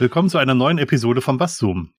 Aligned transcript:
Willkommen 0.00 0.30
zu 0.30 0.38
einer 0.38 0.54
neuen 0.54 0.78
Episode 0.78 1.20
von 1.20 1.36
Basszoom. 1.36 1.92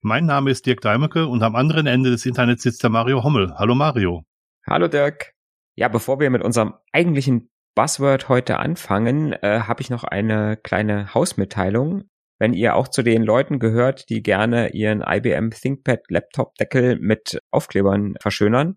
Mein 0.00 0.26
Name 0.26 0.50
ist 0.50 0.66
Dirk 0.66 0.80
Deimecke 0.80 1.28
und 1.28 1.44
am 1.44 1.54
anderen 1.54 1.86
Ende 1.86 2.10
des 2.10 2.26
Internets 2.26 2.64
sitzt 2.64 2.82
der 2.82 2.90
Mario 2.90 3.22
Hommel. 3.22 3.54
Hallo 3.56 3.76
Mario. 3.76 4.24
Hallo 4.66 4.88
Dirk. 4.88 5.32
Ja, 5.76 5.86
bevor 5.86 6.18
wir 6.18 6.28
mit 6.30 6.42
unserem 6.42 6.74
eigentlichen 6.90 7.48
Buzzword 7.76 8.28
heute 8.28 8.58
anfangen, 8.58 9.32
äh, 9.32 9.60
habe 9.60 9.80
ich 9.80 9.90
noch 9.90 10.02
eine 10.02 10.56
kleine 10.56 11.14
Hausmitteilung. 11.14 12.08
Wenn 12.40 12.52
ihr 12.52 12.74
auch 12.74 12.88
zu 12.88 13.04
den 13.04 13.22
Leuten 13.22 13.60
gehört, 13.60 14.08
die 14.08 14.24
gerne 14.24 14.70
ihren 14.72 15.04
IBM 15.06 15.50
ThinkPad 15.50 16.00
Laptop 16.08 16.56
Deckel 16.56 16.98
mit 16.98 17.38
Aufklebern 17.52 18.16
verschönern, 18.20 18.76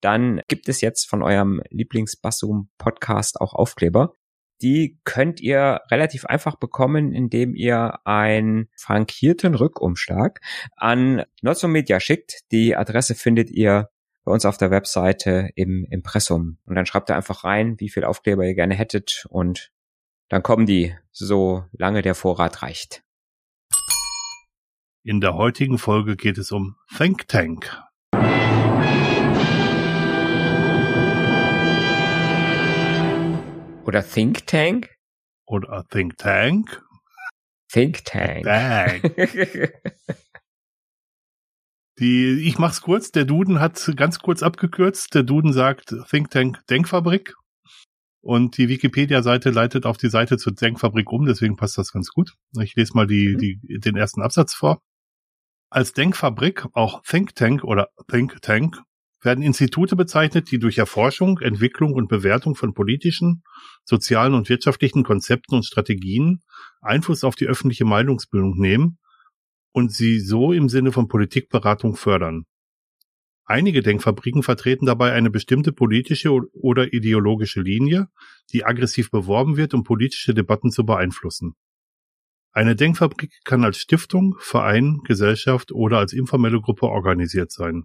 dann 0.00 0.40
gibt 0.48 0.70
es 0.70 0.80
jetzt 0.80 1.06
von 1.06 1.22
eurem 1.22 1.60
Lieblingsbassum 1.68 2.70
Podcast 2.78 3.42
auch 3.42 3.52
Aufkleber. 3.52 4.14
Die 4.62 4.98
könnt 5.04 5.40
ihr 5.40 5.80
relativ 5.90 6.24
einfach 6.24 6.56
bekommen, 6.56 7.12
indem 7.12 7.54
ihr 7.54 7.98
einen 8.04 8.68
frankierten 8.76 9.54
Rückumschlag 9.54 10.40
an 10.76 11.24
Nozzo 11.42 11.68
Media 11.68 12.00
schickt. 12.00 12.40
Die 12.52 12.76
Adresse 12.76 13.14
findet 13.14 13.50
ihr 13.50 13.90
bei 14.24 14.32
uns 14.32 14.44
auf 14.44 14.56
der 14.56 14.70
Webseite 14.70 15.50
im 15.54 15.86
Impressum. 15.88 16.58
Und 16.64 16.74
dann 16.74 16.86
schreibt 16.86 17.10
ihr 17.10 17.16
einfach 17.16 17.44
rein, 17.44 17.78
wie 17.78 17.88
viel 17.88 18.04
Aufkleber 18.04 18.44
ihr 18.44 18.54
gerne 18.54 18.74
hättet 18.74 19.26
und 19.28 19.70
dann 20.28 20.42
kommen 20.42 20.66
die, 20.66 20.96
solange 21.12 22.02
der 22.02 22.16
Vorrat 22.16 22.62
reicht. 22.62 23.04
In 25.04 25.20
der 25.20 25.34
heutigen 25.34 25.78
Folge 25.78 26.16
geht 26.16 26.36
es 26.36 26.50
um 26.50 26.76
Think 26.96 27.28
Tank. 27.28 27.80
Oder 33.86 34.02
Think 34.02 34.46
Tank? 34.48 34.90
Oder 35.46 35.86
Think 35.88 36.18
Tank? 36.18 36.82
Think 37.70 38.04
Tank. 38.04 38.42
Bang. 38.44 39.00
Die, 42.00 42.46
ich 42.46 42.58
mach's 42.58 42.82
kurz, 42.82 43.12
der 43.12 43.24
Duden 43.24 43.60
hat 43.60 43.80
ganz 43.96 44.18
kurz 44.18 44.42
abgekürzt. 44.42 45.14
Der 45.14 45.22
Duden 45.22 45.52
sagt 45.52 45.94
Think 46.10 46.30
Tank 46.30 46.66
Denkfabrik. 46.66 47.34
Und 48.22 48.58
die 48.58 48.68
Wikipedia-Seite 48.68 49.50
leitet 49.50 49.86
auf 49.86 49.96
die 49.98 50.10
Seite 50.10 50.36
zur 50.36 50.52
Denkfabrik 50.52 51.12
um, 51.12 51.24
deswegen 51.24 51.56
passt 51.56 51.78
das 51.78 51.92
ganz 51.92 52.08
gut. 52.08 52.34
Ich 52.60 52.74
lese 52.74 52.92
mal 52.94 53.06
die, 53.06 53.34
mhm. 53.34 53.38
die, 53.38 53.78
den 53.78 53.96
ersten 53.96 54.20
Absatz 54.20 54.52
vor. 54.52 54.82
Als 55.70 55.92
Denkfabrik, 55.92 56.66
auch 56.72 57.02
Think 57.02 57.36
Tank 57.36 57.62
oder 57.62 57.88
Think 58.10 58.42
Tank, 58.42 58.82
werden 59.22 59.42
Institute 59.42 59.96
bezeichnet, 59.96 60.50
die 60.50 60.58
durch 60.58 60.78
Erforschung, 60.78 61.38
Entwicklung 61.40 61.92
und 61.92 62.08
Bewertung 62.08 62.54
von 62.54 62.74
politischen, 62.74 63.42
sozialen 63.84 64.34
und 64.34 64.48
wirtschaftlichen 64.48 65.02
Konzepten 65.02 65.54
und 65.54 65.64
Strategien 65.64 66.42
Einfluss 66.80 67.24
auf 67.24 67.34
die 67.34 67.46
öffentliche 67.46 67.84
Meinungsbildung 67.84 68.58
nehmen 68.58 68.98
und 69.72 69.92
sie 69.92 70.20
so 70.20 70.52
im 70.52 70.68
Sinne 70.68 70.92
von 70.92 71.08
Politikberatung 71.08 71.96
fördern. 71.96 72.44
Einige 73.44 73.80
Denkfabriken 73.80 74.42
vertreten 74.42 74.86
dabei 74.86 75.12
eine 75.12 75.30
bestimmte 75.30 75.72
politische 75.72 76.32
oder 76.32 76.92
ideologische 76.92 77.60
Linie, 77.60 78.08
die 78.52 78.64
aggressiv 78.64 79.10
beworben 79.10 79.56
wird, 79.56 79.72
um 79.72 79.84
politische 79.84 80.34
Debatten 80.34 80.72
zu 80.72 80.84
beeinflussen. 80.84 81.54
Eine 82.52 82.74
Denkfabrik 82.74 83.32
kann 83.44 83.64
als 83.64 83.78
Stiftung, 83.78 84.34
Verein, 84.40 85.00
Gesellschaft 85.04 85.72
oder 85.72 85.98
als 85.98 86.12
informelle 86.12 86.60
Gruppe 86.60 86.86
organisiert 86.86 87.52
sein. 87.52 87.84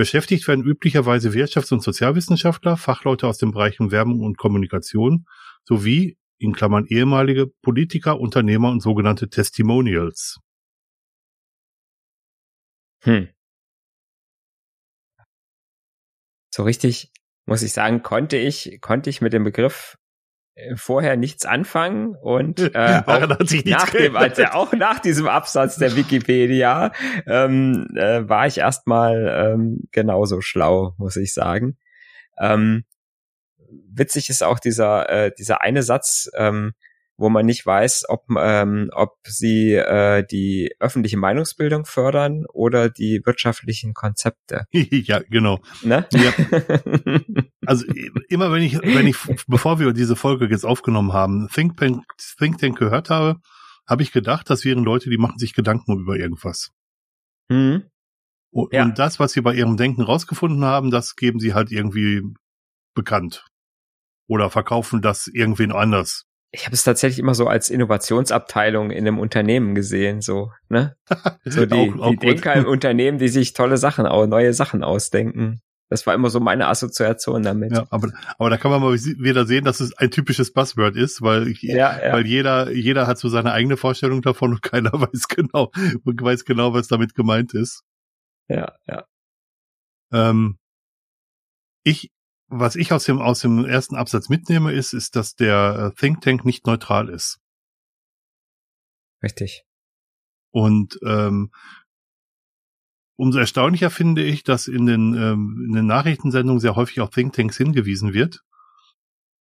Beschäftigt 0.00 0.48
werden 0.48 0.64
üblicherweise 0.64 1.34
Wirtschafts- 1.34 1.74
und 1.74 1.82
Sozialwissenschaftler, 1.82 2.78
Fachleute 2.78 3.26
aus 3.26 3.36
den 3.36 3.50
Bereichen 3.50 3.90
Werbung 3.90 4.20
und 4.20 4.38
Kommunikation 4.38 5.26
sowie 5.62 6.16
in 6.38 6.54
Klammern 6.54 6.86
ehemalige 6.86 7.48
Politiker, 7.60 8.18
Unternehmer 8.18 8.70
und 8.70 8.80
sogenannte 8.80 9.28
Testimonials. 9.28 10.38
Hm. 13.02 13.28
So 16.50 16.62
richtig, 16.62 17.12
muss 17.44 17.60
ich 17.60 17.74
sagen, 17.74 18.02
konnte 18.02 18.38
ich, 18.38 18.78
konnte 18.80 19.10
ich 19.10 19.20
mit 19.20 19.34
dem 19.34 19.44
Begriff 19.44 19.98
vorher 20.74 21.16
nichts 21.16 21.46
anfangen 21.46 22.14
und 22.14 22.60
äh, 22.74 23.02
auch, 23.06 23.28
nach 23.64 23.90
dem, 23.90 24.16
also 24.16 24.44
auch 24.44 24.72
nach 24.72 24.98
diesem 24.98 25.28
Absatz 25.28 25.76
der 25.76 25.96
Wikipedia 25.96 26.92
ähm, 27.26 27.88
äh, 27.94 28.28
war 28.28 28.46
ich 28.46 28.58
erstmal 28.58 29.52
ähm, 29.54 29.88
genauso 29.92 30.40
schlau, 30.40 30.94
muss 30.98 31.16
ich 31.16 31.32
sagen. 31.32 31.78
Ähm, 32.38 32.84
witzig 33.92 34.28
ist 34.28 34.42
auch 34.42 34.58
dieser 34.58 35.08
äh, 35.08 35.32
dieser 35.36 35.60
eine 35.62 35.82
Satz, 35.82 36.30
ähm, 36.34 36.72
wo 37.20 37.28
man 37.28 37.44
nicht 37.44 37.66
weiß, 37.66 38.06
ob, 38.08 38.24
ähm, 38.38 38.90
ob 38.94 39.18
sie 39.24 39.74
äh, 39.74 40.24
die 40.24 40.74
öffentliche 40.80 41.18
Meinungsbildung 41.18 41.84
fördern 41.84 42.46
oder 42.50 42.88
die 42.88 43.20
wirtschaftlichen 43.24 43.92
Konzepte. 43.92 44.64
ja, 44.72 45.20
genau. 45.28 45.60
Ne? 45.82 46.06
Ja. 46.12 46.32
Also 47.66 47.84
immer 48.28 48.52
wenn 48.52 48.62
ich, 48.62 48.80
wenn 48.80 49.06
ich, 49.06 49.16
bevor 49.46 49.78
wir 49.78 49.92
diese 49.92 50.16
Folge 50.16 50.46
jetzt 50.46 50.64
aufgenommen 50.64 51.12
haben, 51.12 51.48
Think 51.48 51.76
Tank, 51.76 52.04
Think 52.38 52.58
Tank 52.58 52.78
gehört 52.78 53.10
habe, 53.10 53.40
habe 53.86 54.02
ich 54.02 54.12
gedacht, 54.12 54.48
das 54.48 54.64
wären 54.64 54.84
Leute, 54.84 55.10
die 55.10 55.18
machen 55.18 55.38
sich 55.38 55.52
Gedanken 55.52 55.98
über 55.98 56.16
irgendwas. 56.16 56.70
Mhm. 57.48 57.84
Und, 58.50 58.72
ja. 58.72 58.84
und 58.84 58.98
das, 58.98 59.20
was 59.20 59.32
sie 59.32 59.42
bei 59.42 59.54
ihrem 59.54 59.76
Denken 59.76 60.02
rausgefunden 60.02 60.64
haben, 60.64 60.90
das 60.90 61.16
geben 61.16 61.38
sie 61.38 61.54
halt 61.54 61.70
irgendwie 61.70 62.22
bekannt. 62.94 63.46
Oder 64.26 64.48
verkaufen 64.48 65.02
das 65.02 65.26
irgendwen 65.26 65.72
anders 65.72 66.26
ich 66.52 66.66
habe 66.66 66.74
es 66.74 66.82
tatsächlich 66.82 67.20
immer 67.20 67.34
so 67.34 67.46
als 67.46 67.70
Innovationsabteilung 67.70 68.90
in 68.90 69.06
einem 69.06 69.18
Unternehmen 69.18 69.74
gesehen, 69.74 70.20
so, 70.20 70.50
ne? 70.68 70.96
So 71.44 71.64
die, 71.66 71.92
auch, 71.96 72.00
auch 72.00 72.10
die 72.10 72.16
Denker 72.16 72.54
im 72.54 72.66
Unternehmen, 72.66 73.18
die 73.18 73.28
sich 73.28 73.52
tolle 73.52 73.76
Sachen, 73.76 74.04
neue 74.04 74.52
Sachen 74.52 74.82
ausdenken. 74.82 75.60
Das 75.90 76.06
war 76.06 76.14
immer 76.14 76.30
so 76.30 76.38
meine 76.38 76.68
Assoziation 76.68 77.42
damit. 77.42 77.72
Ja, 77.72 77.84
aber, 77.90 78.12
aber 78.38 78.48
da 78.48 78.56
kann 78.56 78.70
man 78.70 78.80
mal 78.80 78.94
wieder 78.94 79.44
sehen, 79.44 79.64
dass 79.64 79.80
es 79.80 79.92
ein 79.98 80.12
typisches 80.12 80.52
Buzzword 80.52 80.94
ist, 80.94 81.20
weil, 81.20 81.52
ja, 81.60 82.00
ja. 82.00 82.12
weil 82.12 82.26
jeder, 82.26 82.70
jeder 82.70 83.08
hat 83.08 83.18
so 83.18 83.28
seine 83.28 83.52
eigene 83.52 83.76
Vorstellung 83.76 84.22
davon 84.22 84.52
und 84.52 84.62
keiner 84.62 84.92
weiß 84.92 85.26
genau, 85.26 85.72
weiß 85.74 86.44
genau, 86.44 86.72
was 86.72 86.86
damit 86.86 87.16
gemeint 87.16 87.54
ist. 87.54 87.82
Ja, 88.48 88.76
ja. 88.86 89.04
Ähm, 90.12 90.58
ich, 91.82 92.12
was 92.46 92.76
ich 92.76 92.92
aus 92.92 93.04
dem, 93.04 93.20
aus 93.20 93.40
dem 93.40 93.64
ersten 93.64 93.96
Absatz 93.96 94.28
mitnehme, 94.28 94.72
ist, 94.72 94.92
ist, 94.92 95.16
dass 95.16 95.34
der 95.34 95.92
äh, 95.92 95.98
Think 95.98 96.20
Tank 96.20 96.44
nicht 96.44 96.68
neutral 96.68 97.08
ist. 97.08 97.40
Richtig. 99.24 99.64
Und 100.52 101.00
ähm, 101.04 101.50
umso 103.20 103.38
erstaunlicher 103.38 103.90
finde 103.90 104.24
ich, 104.24 104.44
dass 104.44 104.66
in 104.66 104.86
den, 104.86 105.14
ähm, 105.14 105.66
in 105.66 105.74
den 105.74 105.86
Nachrichtensendungen 105.86 106.58
sehr 106.58 106.74
häufig 106.74 107.00
auf 107.00 107.10
Thinktanks 107.10 107.58
hingewiesen 107.58 108.14
wird, 108.14 108.42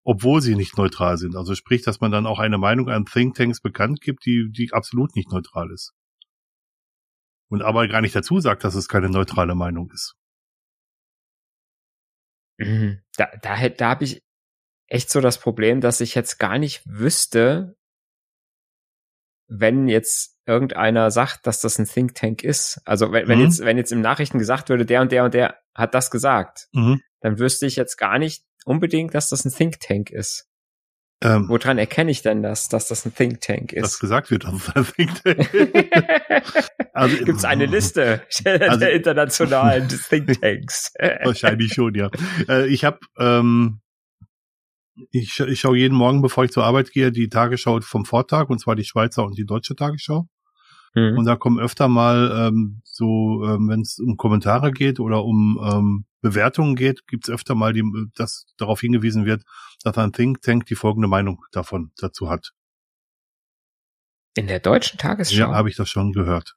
obwohl 0.03 0.41
sie 0.41 0.55
nicht 0.55 0.77
neutral 0.77 1.19
sind. 1.19 1.35
Also 1.35 1.53
sprich, 1.53 1.83
dass 1.83 2.01
man 2.01 2.11
dann 2.11 2.25
auch 2.25 2.39
eine 2.39 2.57
Meinung 2.57 2.89
an 2.89 3.05
Thinktanks 3.05 3.61
bekannt 3.61 4.01
gibt, 4.01 4.25
die, 4.25 4.49
die 4.51 4.73
absolut 4.73 5.15
nicht 5.15 5.31
neutral 5.31 5.69
ist. 5.69 5.93
Und 7.49 7.61
aber 7.61 7.87
gar 7.87 8.01
nicht 8.01 8.15
dazu 8.15 8.39
sagt, 8.39 8.63
dass 8.63 8.73
es 8.73 8.87
keine 8.87 9.09
neutrale 9.09 9.53
Meinung 9.53 9.91
ist. 9.91 10.15
Mhm. 12.57 13.03
Da, 13.15 13.29
da, 13.43 13.69
da 13.69 13.89
habe 13.91 14.05
ich 14.05 14.23
echt 14.87 15.11
so 15.11 15.21
das 15.21 15.39
Problem, 15.39 15.81
dass 15.81 16.01
ich 16.01 16.15
jetzt 16.15 16.39
gar 16.39 16.57
nicht 16.57 16.81
wüsste, 16.87 17.77
wenn 19.47 19.87
jetzt 19.87 20.36
irgendeiner 20.47 21.11
sagt, 21.11 21.45
dass 21.45 21.61
das 21.61 21.77
ein 21.77 21.85
Think 21.85 22.15
Tank 22.15 22.43
ist. 22.43 22.81
Also 22.85 23.11
wenn, 23.11 23.27
wenn 23.27 23.39
mhm. 23.39 23.45
jetzt, 23.45 23.59
wenn 23.63 23.77
jetzt 23.77 23.91
im 23.91 24.01
Nachrichten 24.01 24.39
gesagt 24.39 24.69
würde, 24.69 24.85
der 24.85 25.01
und 25.01 25.11
der 25.11 25.25
und 25.25 25.33
der 25.33 25.57
hat 25.75 25.93
das 25.93 26.09
gesagt, 26.09 26.67
mhm. 26.73 27.01
dann 27.21 27.39
wüsste 27.39 27.65
ich 27.65 27.75
jetzt 27.75 27.97
gar 27.97 28.17
nicht 28.19 28.43
unbedingt, 28.65 29.13
dass 29.13 29.29
das 29.29 29.45
ein 29.45 29.51
Think 29.51 29.79
Tank 29.79 30.09
ist. 30.09 30.47
Ähm, 31.23 31.49
Woran 31.49 31.79
erkenne 31.79 32.11
ich 32.11 32.21
denn 32.21 32.43
das, 32.43 32.69
dass 32.69 32.87
das 32.87 33.05
ein 33.05 33.13
Think 33.13 33.41
Tank 33.41 33.73
ist? 33.73 33.83
Was 33.83 33.99
gesagt 33.99 34.29
wird, 34.29 34.43
dass 34.43 34.53
es 34.53 34.75
ein 34.75 34.85
Think 34.85 35.23
Tank 35.23 36.43
also, 36.93 37.17
Gibt 37.25 37.37
es 37.39 37.45
eine 37.45 37.65
Liste 37.67 38.21
also, 38.45 38.79
der 38.79 38.93
internationalen 38.93 39.87
Think 39.87 40.39
Tanks? 40.39 40.93
wahrscheinlich 41.23 41.73
schon, 41.73 41.95
ja. 41.95 42.09
Äh, 42.47 42.67
ich 42.67 42.83
habe, 42.83 42.99
ähm, 43.17 43.81
ich, 45.11 45.39
ich 45.39 45.59
schaue 45.59 45.77
jeden 45.77 45.95
Morgen, 45.95 46.21
bevor 46.21 46.43
ich 46.43 46.51
zur 46.51 46.65
Arbeit 46.65 46.91
gehe, 46.91 47.11
die 47.11 47.29
Tagesschau 47.29 47.81
vom 47.81 48.05
Vortag, 48.05 48.49
und 48.49 48.59
zwar 48.59 48.75
die 48.75 48.85
Schweizer 48.85 49.23
und 49.23 49.37
die 49.37 49.45
deutsche 49.45 49.75
Tagesschau. 49.75 50.27
Mhm. 50.93 51.17
Und 51.17 51.25
da 51.25 51.35
kommen 51.35 51.59
öfter 51.59 51.87
mal 51.87 52.47
ähm, 52.47 52.81
so, 52.83 53.43
ähm, 53.45 53.69
wenn 53.69 53.81
es 53.81 53.99
um 53.99 54.17
Kommentare 54.17 54.71
geht 54.71 54.99
oder 54.99 55.23
um 55.23 55.59
ähm, 55.63 56.05
Bewertungen 56.21 56.75
geht, 56.75 57.07
gibt 57.07 57.27
es 57.27 57.33
öfter 57.33 57.55
mal, 57.55 57.73
die, 57.73 57.83
dass 58.15 58.45
darauf 58.57 58.81
hingewiesen 58.81 59.25
wird, 59.25 59.43
dass 59.83 59.97
ein 59.97 60.11
Think 60.11 60.41
Tank 60.41 60.65
die 60.65 60.75
folgende 60.75 61.07
Meinung 61.07 61.43
davon 61.51 61.91
dazu 61.97 62.29
hat. 62.29 62.51
In 64.35 64.47
der 64.47 64.59
deutschen 64.59 64.99
Tagesschau? 64.99 65.35
Ja, 65.35 65.51
habe 65.51 65.69
ich 65.69 65.75
das 65.75 65.89
schon 65.89 66.13
gehört. 66.13 66.55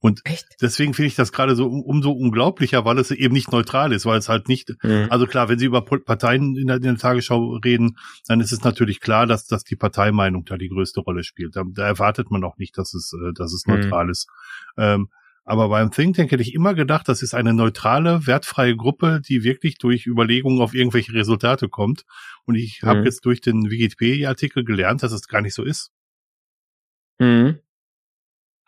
Und 0.00 0.20
Echt? 0.24 0.46
deswegen 0.60 0.94
finde 0.94 1.08
ich 1.08 1.16
das 1.16 1.32
gerade 1.32 1.56
so 1.56 1.66
um, 1.66 1.82
umso 1.82 2.12
unglaublicher, 2.12 2.84
weil 2.84 2.98
es 2.98 3.10
eben 3.10 3.34
nicht 3.34 3.50
neutral 3.50 3.92
ist, 3.92 4.06
weil 4.06 4.18
es 4.18 4.28
halt 4.28 4.46
nicht, 4.48 4.74
Mhm. 4.84 5.08
also 5.10 5.26
klar, 5.26 5.48
wenn 5.48 5.58
Sie 5.58 5.66
über 5.66 5.84
Parteien 5.84 6.56
in 6.56 6.68
der, 6.68 6.76
in 6.76 6.82
der 6.82 6.96
Tagesschau 6.96 7.56
reden, 7.64 7.96
dann 8.28 8.40
ist 8.40 8.52
es 8.52 8.62
natürlich 8.62 9.00
klar, 9.00 9.26
dass, 9.26 9.46
dass 9.46 9.64
die 9.64 9.74
Parteimeinung 9.76 10.44
da 10.44 10.56
die 10.56 10.68
größte 10.68 11.00
Rolle 11.00 11.24
spielt. 11.24 11.56
Da, 11.56 11.64
da 11.68 11.84
erwartet 11.86 12.30
man 12.30 12.44
auch 12.44 12.58
nicht, 12.58 12.78
dass 12.78 12.94
es, 12.94 13.12
äh, 13.12 13.32
dass 13.34 13.52
es 13.52 13.66
Mhm. 13.66 13.74
neutral 13.74 14.08
ist. 14.08 14.28
Ähm, 14.76 15.08
aber 15.44 15.68
beim 15.70 15.90
Think 15.90 16.14
Tank 16.14 16.30
hätte 16.30 16.42
ich 16.42 16.54
immer 16.54 16.74
gedacht, 16.74 17.08
das 17.08 17.22
ist 17.22 17.34
eine 17.34 17.54
neutrale, 17.54 18.26
wertfreie 18.26 18.76
Gruppe, 18.76 19.20
die 19.26 19.42
wirklich 19.42 19.78
durch 19.78 20.06
Überlegungen 20.06 20.60
auf 20.60 20.74
irgendwelche 20.74 21.14
Resultate 21.14 21.68
kommt. 21.68 22.04
Und 22.44 22.54
ich 22.54 22.82
habe 22.84 23.00
Mhm. 23.00 23.04
jetzt 23.06 23.24
durch 23.24 23.40
den 23.40 23.70
Wikipedia-Artikel 23.70 24.62
gelernt, 24.64 25.02
dass 25.02 25.10
es 25.12 25.26
gar 25.26 25.40
nicht 25.40 25.54
so 25.54 25.64
ist. 25.64 25.90
Mhm. 27.18 27.58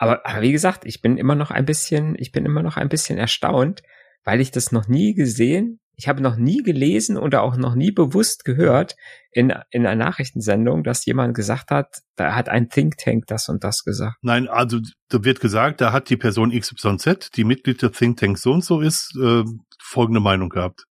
Aber, 0.01 0.25
aber 0.25 0.41
wie 0.41 0.51
gesagt, 0.51 0.87
ich 0.87 1.03
bin 1.03 1.19
immer 1.19 1.35
noch 1.35 1.51
ein 1.51 1.67
bisschen, 1.67 2.17
ich 2.19 2.33
bin 2.33 2.47
immer 2.47 2.63
noch 2.63 2.79
ein 2.79 2.89
bisschen 2.89 3.19
erstaunt, 3.19 3.83
weil 4.25 4.41
ich 4.41 4.51
das 4.51 4.73
noch 4.73 4.89
nie 4.89 5.15
gesehen, 5.15 5.79
ich 5.95 6.09
habe 6.09 6.23
noch 6.23 6.37
nie 6.37 6.63
gelesen 6.63 7.19
oder 7.19 7.43
auch 7.43 7.59
noch 7.59 7.75
nie 7.75 7.91
bewusst 7.91 8.47
gehört 8.47 8.97
in, 9.31 9.53
in 9.71 9.85
einer 9.85 10.03
Nachrichtensendung, 10.07 10.85
dass 10.85 11.05
jemand 11.05 11.35
gesagt 11.35 11.71
hat, 11.71 11.99
da 12.17 12.35
hat 12.35 12.49
ein 12.49 12.71
Think 12.71 12.97
Tank 12.97 13.27
das 13.27 13.51
und 13.51 13.63
das 13.63 13.85
gesagt. 13.85 14.17
Nein, 14.23 14.49
also 14.49 14.81
da 15.11 15.23
wird 15.23 15.41
gesagt, 15.41 15.83
da 15.83 15.93
hat 15.93 16.09
die 16.09 16.17
Person 16.17 16.59
XYZ, 16.59 17.33
die 17.37 17.45
Mitglied 17.45 17.83
der 17.83 17.93
Think 17.93 18.19
Tank 18.19 18.39
so 18.39 18.53
und 18.53 18.65
so 18.65 18.81
ist, 18.81 19.15
äh, 19.23 19.45
folgende 19.83 20.21
Meinung 20.21 20.49
gehabt. 20.49 20.87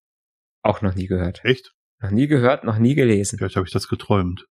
Auch 0.62 0.84
noch 0.84 0.94
nie 0.94 1.08
gehört. 1.08 1.42
Echt? 1.44 1.74
Noch 2.00 2.12
nie 2.12 2.28
gehört, 2.28 2.64
noch 2.64 2.78
nie 2.78 2.94
gelesen. 2.94 3.40
Vielleicht 3.40 3.56
habe 3.56 3.66
ich 3.66 3.74
das 3.74 3.88
geträumt. 3.88 4.46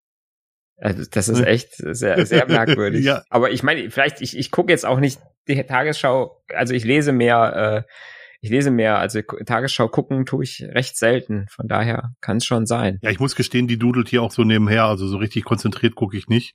Also 0.80 1.04
das 1.10 1.28
ist 1.28 1.40
echt 1.40 1.75
sehr, 1.75 2.25
sehr 2.25 2.46
merkwürdig. 2.46 3.04
Ja. 3.04 3.22
Aber 3.30 3.50
ich 3.50 3.62
meine, 3.62 3.90
vielleicht, 3.90 4.20
ich, 4.20 4.36
ich 4.36 4.50
gucke 4.50 4.72
jetzt 4.72 4.86
auch 4.86 5.00
nicht 5.00 5.20
die 5.48 5.62
Tagesschau, 5.62 6.42
also 6.54 6.75
ich 6.75 6.84
lese 6.84 7.12
mehr, 7.12 7.84
äh, 7.86 7.92
ich 8.40 8.50
lese 8.50 8.70
mehr, 8.70 8.98
also 8.98 9.20
Tagesschau 9.20 9.88
gucken 9.88 10.25
tue 10.25 10.44
ich 10.44 10.62
recht 10.62 10.96
selten. 10.96 11.46
Von 11.50 11.66
daher 11.66 12.12
kann 12.20 12.36
es 12.36 12.44
schon 12.44 12.66
sein. 12.66 12.98
Ja, 13.02 13.10
ich 13.10 13.19
muss 13.19 13.34
gestehen, 13.34 13.66
die 13.66 13.78
dudelt 13.78 14.08
hier 14.08 14.22
auch 14.22 14.30
so 14.30 14.44
nebenher, 14.44 14.84
also 14.84 15.08
so 15.08 15.16
richtig 15.16 15.44
konzentriert 15.44 15.96
gucke 15.96 16.16
ich 16.16 16.28
nicht. 16.28 16.54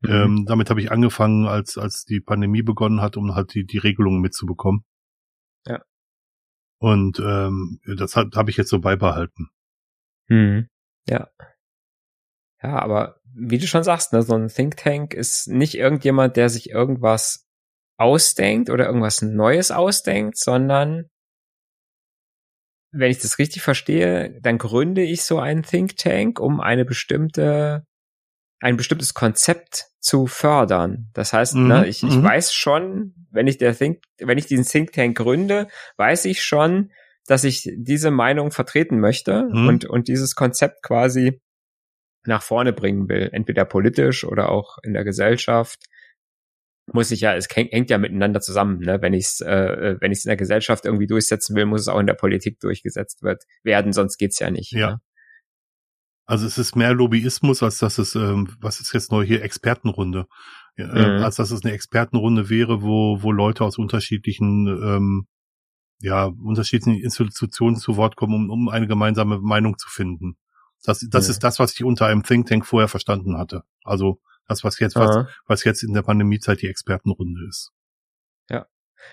Mhm. 0.00 0.10
Ähm, 0.10 0.44
damit 0.46 0.70
habe 0.70 0.80
ich 0.80 0.90
angefangen, 0.90 1.46
als, 1.46 1.78
als 1.78 2.04
die 2.04 2.20
Pandemie 2.20 2.62
begonnen 2.62 3.00
hat, 3.00 3.16
um 3.16 3.34
halt 3.34 3.54
die, 3.54 3.64
die 3.64 3.78
Regelungen 3.78 4.20
mitzubekommen. 4.20 4.84
Ja. 5.66 5.82
Und 6.78 7.20
ähm, 7.20 7.78
das 7.96 8.16
habe 8.16 8.30
hab 8.34 8.48
ich 8.48 8.56
jetzt 8.56 8.70
so 8.70 8.80
beibehalten. 8.80 9.48
Mhm. 10.28 10.68
Ja. 11.08 11.28
Ja, 12.62 12.78
aber 12.78 13.20
wie 13.34 13.58
du 13.58 13.66
schon 13.66 13.82
sagst, 13.84 14.12
ne, 14.12 14.22
so 14.22 14.34
ein 14.34 14.48
Think 14.48 14.76
Tank 14.76 15.14
ist 15.14 15.48
nicht 15.48 15.74
irgendjemand, 15.76 16.36
der 16.36 16.48
sich 16.48 16.70
irgendwas 16.70 17.46
ausdenkt 17.98 18.70
oder 18.70 18.86
irgendwas 18.86 19.22
Neues 19.22 19.70
ausdenkt, 19.70 20.38
sondern 20.38 21.10
wenn 22.92 23.10
ich 23.10 23.18
das 23.18 23.38
richtig 23.38 23.62
verstehe, 23.62 24.40
dann 24.40 24.58
gründe 24.58 25.02
ich 25.02 25.22
so 25.22 25.38
einen 25.38 25.64
Think 25.64 25.96
Tank, 25.96 26.38
um 26.38 26.60
eine 26.60 26.84
bestimmte, 26.84 27.84
ein 28.60 28.76
bestimmtes 28.76 29.14
Konzept 29.14 29.86
zu 30.00 30.26
fördern. 30.26 31.10
Das 31.12 31.32
heißt, 31.32 31.54
Mhm, 31.56 31.68
ne, 31.68 31.86
ich, 31.86 32.02
ich 32.04 32.16
mhm. 32.16 32.22
weiß 32.22 32.52
schon, 32.52 33.14
wenn 33.30 33.48
ich 33.48 33.58
der 33.58 33.76
Think, 33.76 34.02
wenn 34.18 34.38
ich 34.38 34.46
diesen 34.46 34.64
Think 34.64 34.92
Tank 34.92 35.16
gründe, 35.16 35.66
weiß 35.96 36.24
ich 36.26 36.44
schon, 36.44 36.92
dass 37.26 37.42
ich 37.42 37.68
diese 37.76 38.10
Meinung 38.10 38.52
vertreten 38.52 39.00
möchte 39.00 39.48
Mhm. 39.50 39.68
und, 39.68 39.84
und 39.86 40.08
dieses 40.08 40.34
Konzept 40.36 40.82
quasi 40.82 41.40
nach 42.26 42.42
vorne 42.42 42.72
bringen 42.72 43.08
will, 43.08 43.28
entweder 43.32 43.64
politisch 43.64 44.24
oder 44.24 44.50
auch 44.50 44.78
in 44.82 44.94
der 44.94 45.04
Gesellschaft. 45.04 45.84
Muss 46.92 47.10
ich 47.10 47.20
ja, 47.20 47.34
es 47.34 47.48
hängt, 47.54 47.88
ja 47.88 47.96
miteinander 47.96 48.40
zusammen, 48.40 48.78
ne? 48.80 49.00
Wenn 49.00 49.14
ich 49.14 49.24
es, 49.24 49.40
äh, 49.40 49.96
wenn 50.00 50.12
ich 50.12 50.18
es 50.18 50.24
in 50.26 50.28
der 50.28 50.36
Gesellschaft 50.36 50.84
irgendwie 50.84 51.06
durchsetzen 51.06 51.56
will, 51.56 51.64
muss 51.64 51.82
es 51.82 51.88
auch 51.88 51.98
in 51.98 52.06
der 52.06 52.14
Politik 52.14 52.60
durchgesetzt 52.60 53.22
wird, 53.22 53.44
werden, 53.62 53.92
sonst 53.92 54.18
geht's 54.18 54.38
ja 54.38 54.50
nicht. 54.50 54.72
Ja. 54.72 54.90
Ne? 54.90 55.00
Also 56.26 56.46
es 56.46 56.56
ist 56.58 56.74
mehr 56.74 56.94
Lobbyismus, 56.94 57.62
als 57.62 57.78
dass 57.78 57.98
es, 57.98 58.14
ähm, 58.14 58.54
was 58.60 58.80
ist 58.80 58.92
jetzt 58.92 59.12
neu 59.12 59.24
hier, 59.24 59.42
Expertenrunde. 59.42 60.26
Ja, 60.76 60.92
äh, 60.92 61.18
Mhm. 61.18 61.24
als 61.24 61.36
dass 61.36 61.50
es 61.50 61.64
eine 61.64 61.72
Expertenrunde 61.72 62.50
wäre, 62.50 62.82
wo, 62.82 63.22
wo 63.22 63.30
Leute 63.30 63.64
aus 63.64 63.78
unterschiedlichen, 63.78 64.66
ähm, 64.66 65.26
ja, 66.00 66.24
unterschiedlichen 66.26 67.00
Institutionen 67.02 67.76
zu 67.76 67.96
Wort 67.96 68.16
kommen, 68.16 68.34
um, 68.34 68.50
um 68.50 68.68
eine 68.68 68.86
gemeinsame 68.86 69.38
Meinung 69.40 69.78
zu 69.78 69.88
finden. 69.88 70.36
Das, 70.84 71.04
das 71.10 71.26
Mhm. 71.26 71.30
ist 71.30 71.44
das, 71.44 71.58
was 71.58 71.72
ich 71.74 71.84
unter 71.84 72.06
einem 72.06 72.22
Think 72.22 72.46
Tank 72.46 72.66
vorher 72.66 72.88
verstanden 72.88 73.38
hatte. 73.38 73.64
Also 73.84 74.20
das, 74.46 74.62
was 74.64 74.78
jetzt, 74.78 74.96
was, 74.96 75.26
was 75.46 75.64
jetzt 75.64 75.82
in 75.82 75.94
der 75.94 76.02
Pandemiezeit 76.02 76.60
die 76.62 76.68
Expertenrunde 76.68 77.46
ist. 77.48 77.72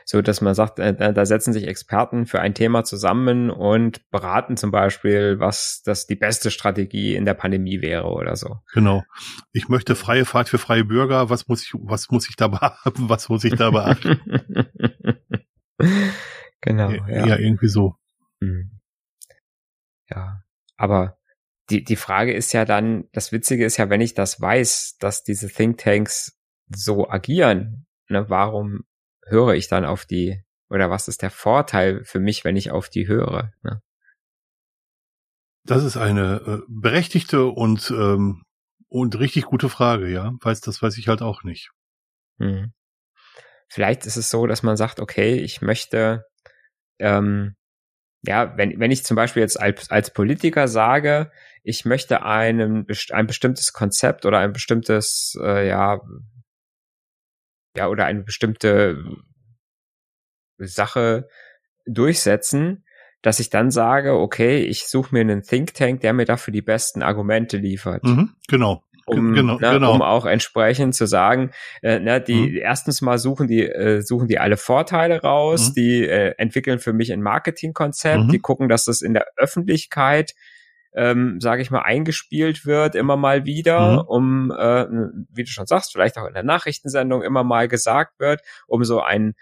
So, 0.06 0.22
dass 0.22 0.42
man 0.42 0.54
sagt, 0.56 0.80
äh, 0.80 1.14
da 1.14 1.26
setzen 1.26 1.54
sich 1.54 1.68
Experten 1.68 2.26
für 2.26 2.40
ein 2.40 2.54
Thema 2.54 2.84
zusammen 2.84 3.50
und 3.50 4.10
beraten 4.10 4.58
zum 4.58 4.72
Beispiel, 4.72 5.40
was 5.40 5.82
das 5.84 6.08
die 6.08 6.16
beste 6.16 6.52
Strategie 6.52 7.16
in 7.16 7.26
der 7.26 7.34
Pandemie 7.34 7.82
wäre 7.82 8.08
oder 8.08 8.36
so. 8.36 8.60
Genau. 8.74 9.04
Ich 9.52 9.70
möchte 9.70 9.96
freie 9.96 10.26
Fahrt 10.26 10.50
für 10.50 10.58
freie 10.58 10.86
Bürger. 10.86 11.30
Was 11.30 11.48
muss 11.48 11.64
ich, 11.64 11.74
was 11.74 12.10
muss 12.10 12.30
ich 12.30 12.36
da 12.36 12.48
beachten? 12.48 13.10
Was 13.10 13.30
muss 13.30 13.44
ich 13.44 13.56
da 13.56 13.72
beachten? 13.72 14.20
genau, 16.62 16.92
ja. 16.92 17.08
ja. 17.08 17.28
ja, 17.28 17.38
irgendwie 17.38 17.68
so. 17.68 17.96
Hm. 18.42 18.80
Ja, 20.10 20.44
aber 20.78 21.18
die, 21.72 21.84
die 21.84 21.96
Frage 21.96 22.34
ist 22.34 22.54
ja 22.54 22.66
dann, 22.66 23.08
das 23.14 23.32
Witzige 23.32 23.66
ist 23.66 23.78
ja, 23.78 23.90
wenn 23.90 24.02
ich 24.02 24.14
das 24.14 24.40
weiß, 24.42 24.98
dass 25.00 25.24
diese 25.24 25.48
Thinktanks 25.48 26.38
so 26.70 27.10
agieren, 27.10 27.88
ne, 28.10 28.30
warum 28.30 28.82
höre 29.26 29.54
ich 29.54 29.68
dann 29.68 29.86
auf 29.86 30.06
die, 30.06 30.44
oder 30.70 30.90
was 30.90 31.08
ist 31.08 31.22
der 31.22 31.32
Vorteil 31.32 32.04
für 32.04 32.20
mich, 32.20 32.44
wenn 32.44 32.58
ich 32.58 32.72
auf 32.72 32.90
die 32.90 33.08
höre? 33.08 33.54
Ne? 33.64 33.82
Das 35.64 35.84
ist 35.84 35.98
eine 35.98 36.42
äh, 36.46 36.66
berechtigte 36.68 37.46
und 37.46 37.92
ähm, 37.92 38.44
und 38.92 39.18
richtig 39.18 39.46
gute 39.46 39.70
Frage, 39.70 40.10
ja. 40.10 40.34
Weiß, 40.42 40.60
das 40.60 40.82
weiß 40.82 40.98
ich 40.98 41.08
halt 41.08 41.22
auch 41.22 41.44
nicht. 41.44 41.72
Hm. 42.40 42.74
Vielleicht 43.70 44.06
ist 44.06 44.18
es 44.18 44.30
so, 44.30 44.48
dass 44.48 44.64
man 44.64 44.76
sagt, 44.76 45.00
okay, 45.00 45.36
ich 45.36 45.62
möchte, 45.62 46.26
ähm, 47.00 47.56
ja, 48.24 48.58
wenn, 48.58 48.82
wenn 48.82 48.92
ich 48.92 49.06
zum 49.06 49.16
Beispiel 49.16 49.42
jetzt 49.42 49.58
als, 49.58 49.90
als 49.90 50.12
Politiker 50.12 50.68
sage, 50.68 51.32
ich 51.64 51.86
möchte 51.86 52.20
best- 52.88 53.12
ein 53.14 53.28
bestimmtes 53.28 53.74
Konzept 53.74 54.26
oder 54.26 54.40
ein 54.40 54.54
bestimmtes, 54.54 55.38
äh, 55.42 55.68
ja, 55.68 56.00
ja, 57.78 57.88
oder 57.88 58.06
eine 58.06 58.24
bestimmte 58.24 59.04
Sache 60.58 61.28
durchsetzen, 61.86 62.86
dass 63.22 63.40
ich 63.40 63.50
dann 63.50 63.72
sage, 63.72 64.14
okay, 64.14 64.60
ich 64.64 64.88
suche 64.88 65.14
mir 65.14 65.22
einen 65.22 65.44
Think 65.44 65.74
Tank, 65.74 66.02
der 66.02 66.14
mir 66.14 66.26
dafür 66.26 66.52
die 66.52 66.62
besten 66.62 67.04
Argumente 67.04 67.58
liefert 67.58 68.04
Mhm, 68.04 68.32
genau. 68.48 68.84
um, 69.06 69.34
Genau, 69.34 69.60
ne, 69.60 69.72
genau. 69.72 69.94
um 69.94 70.02
auch 70.02 70.26
entsprechend 70.26 70.96
zu 70.96 71.06
sagen, 71.06 71.52
äh, 71.82 72.00
ne, 72.00 72.20
die 72.22 72.50
Mhm. 72.52 72.58
erstens 72.58 73.02
mal 73.02 73.18
suchen 73.20 73.48
die 73.48 73.66
äh, 73.68 74.02
suchen 74.02 74.28
die 74.28 74.40
alle 74.40 74.58
Vorteile 74.58 75.22
raus, 75.22 75.70
Mhm. 75.70 75.74
die 75.76 76.08
äh, 76.08 76.34
entwickeln 76.38 76.80
für 76.80 76.94
mich 76.94 77.12
ein 77.14 77.22
Marketingkonzept, 77.22 78.26
Mhm. 78.26 78.30
die 78.30 78.40
gucken, 78.40 78.70
dass 78.70 78.86
das 78.86 79.02
in 79.02 79.14
der 79.14 79.28
Öffentlichkeit 79.38 80.34
ähm, 80.94 81.40
sage 81.40 81.62
ich 81.62 81.72
mal, 81.72 81.82
eingespielt 81.82 82.66
wird, 82.66 82.96
immer 82.96 83.18
mal 83.18 83.46
wieder, 83.46 84.02
Mhm. 84.04 84.08
um, 84.08 84.52
äh, 84.52 84.88
wie 85.32 85.44
du 85.44 85.50
schon 85.50 85.66
sagst, 85.68 85.92
vielleicht 85.94 86.18
auch 86.18 86.28
in 86.28 86.34
der 86.34 86.44
Nachrichtensendung 86.44 87.22
immer 87.24 87.44
mal 87.44 87.68
gesagt 87.68 88.20
wird, 88.20 88.42
um 88.68 88.84
so 88.84 89.02
ein, 89.02 89.34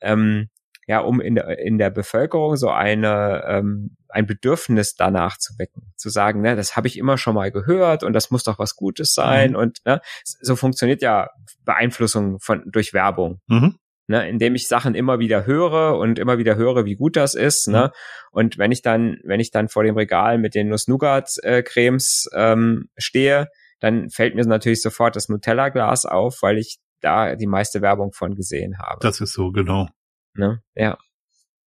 ähm, 0.00 0.48
ja, 0.86 0.98
um 1.00 1.20
in 1.20 1.36
der, 1.36 1.58
in 1.60 1.78
der 1.78 1.90
Bevölkerung 1.90 2.56
so 2.56 2.70
eine, 2.70 3.44
ähm, 3.46 3.96
ein 4.08 4.26
Bedürfnis 4.26 4.94
danach 4.94 5.38
zu 5.38 5.58
wecken, 5.58 5.92
zu 5.96 6.10
sagen, 6.10 6.40
ne, 6.42 6.54
das 6.56 6.76
habe 6.76 6.86
ich 6.88 6.98
immer 6.98 7.16
schon 7.18 7.34
mal 7.34 7.50
gehört 7.50 8.02
und 8.02 8.12
das 8.12 8.30
muss 8.30 8.42
doch 8.44 8.58
was 8.58 8.76
Gutes 8.76 9.14
sein 9.14 9.50
Mhm. 9.52 9.56
und 9.56 9.78
ne, 9.86 10.00
so 10.24 10.54
funktioniert 10.56 11.00
ja 11.00 11.30
Beeinflussung 11.64 12.38
von 12.40 12.62
durch 12.66 12.92
Werbung 12.92 13.40
Mhm. 13.46 13.76
Ne, 14.06 14.28
indem 14.28 14.54
ich 14.54 14.68
Sachen 14.68 14.94
immer 14.94 15.18
wieder 15.18 15.46
höre 15.46 15.98
und 15.98 16.18
immer 16.18 16.38
wieder 16.38 16.56
höre, 16.56 16.84
wie 16.84 16.96
gut 16.96 17.16
das 17.16 17.34
ist, 17.34 17.68
Mhm. 17.68 17.74
ne? 17.74 17.90
Und 18.30 18.58
wenn 18.58 18.72
ich 18.72 18.82
dann, 18.82 19.18
wenn 19.24 19.40
ich 19.40 19.50
dann 19.50 19.68
vor 19.68 19.84
dem 19.84 19.96
Regal 19.96 20.38
mit 20.38 20.54
den 20.54 20.68
Nuss-Nougat-Cremes 20.68 22.28
ähm, 22.34 22.88
stehe, 22.96 23.48
dann 23.80 24.10
fällt 24.10 24.34
mir 24.34 24.44
natürlich 24.44 24.82
sofort 24.82 25.16
das 25.16 25.28
Nutella-Glas 25.28 26.06
auf, 26.06 26.38
weil 26.42 26.58
ich 26.58 26.78
da 27.00 27.34
die 27.34 27.46
meiste 27.46 27.82
Werbung 27.82 28.12
von 28.12 28.34
gesehen 28.34 28.78
habe. 28.78 28.98
Das 29.00 29.20
ist 29.20 29.32
so, 29.32 29.50
genau. 29.50 29.88
ne? 30.34 30.62
Ja. 30.74 30.96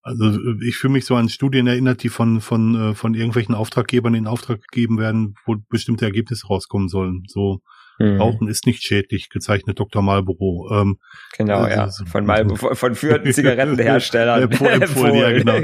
Also 0.01 0.37
ich 0.61 0.77
fühle 0.77 0.93
mich 0.93 1.05
so 1.05 1.15
an 1.15 1.29
Studien 1.29 1.65
erinnert, 1.65 2.03
die 2.03 2.09
von 2.09 2.39
von 2.39 2.91
äh, 2.91 2.95
von 2.95 3.15
irgendwelchen 3.15 3.55
Auftraggebern 3.55 4.13
in 4.13 4.27
Auftrag 4.27 4.61
gegeben 4.61 4.99
werden, 4.99 5.33
wo 5.45 5.55
bestimmte 5.67 6.05
Ergebnisse 6.05 6.45
rauskommen 6.45 6.89
sollen. 6.89 7.23
So 7.27 7.61
Mhm. 7.97 8.19
Rauchen 8.19 8.47
ist 8.47 8.65
nicht 8.65 8.83
schädlich, 8.83 9.29
gezeichnet 9.29 9.79
Dr. 9.79 10.01
Marlboro. 10.01 10.69
Ähm, 10.71 10.97
Genau, 11.37 11.59
Also, 11.59 12.03
ja. 12.03 12.09
Von 12.11 12.25
mal 12.25 12.47
von, 12.55 12.95
führenden 12.95 13.33
Zigarettenherstellern. 13.33 14.43
Empfohlen, 14.43 14.81
empfohlen, 14.81 15.15
ja, 15.15 15.31
genau. 15.31 15.55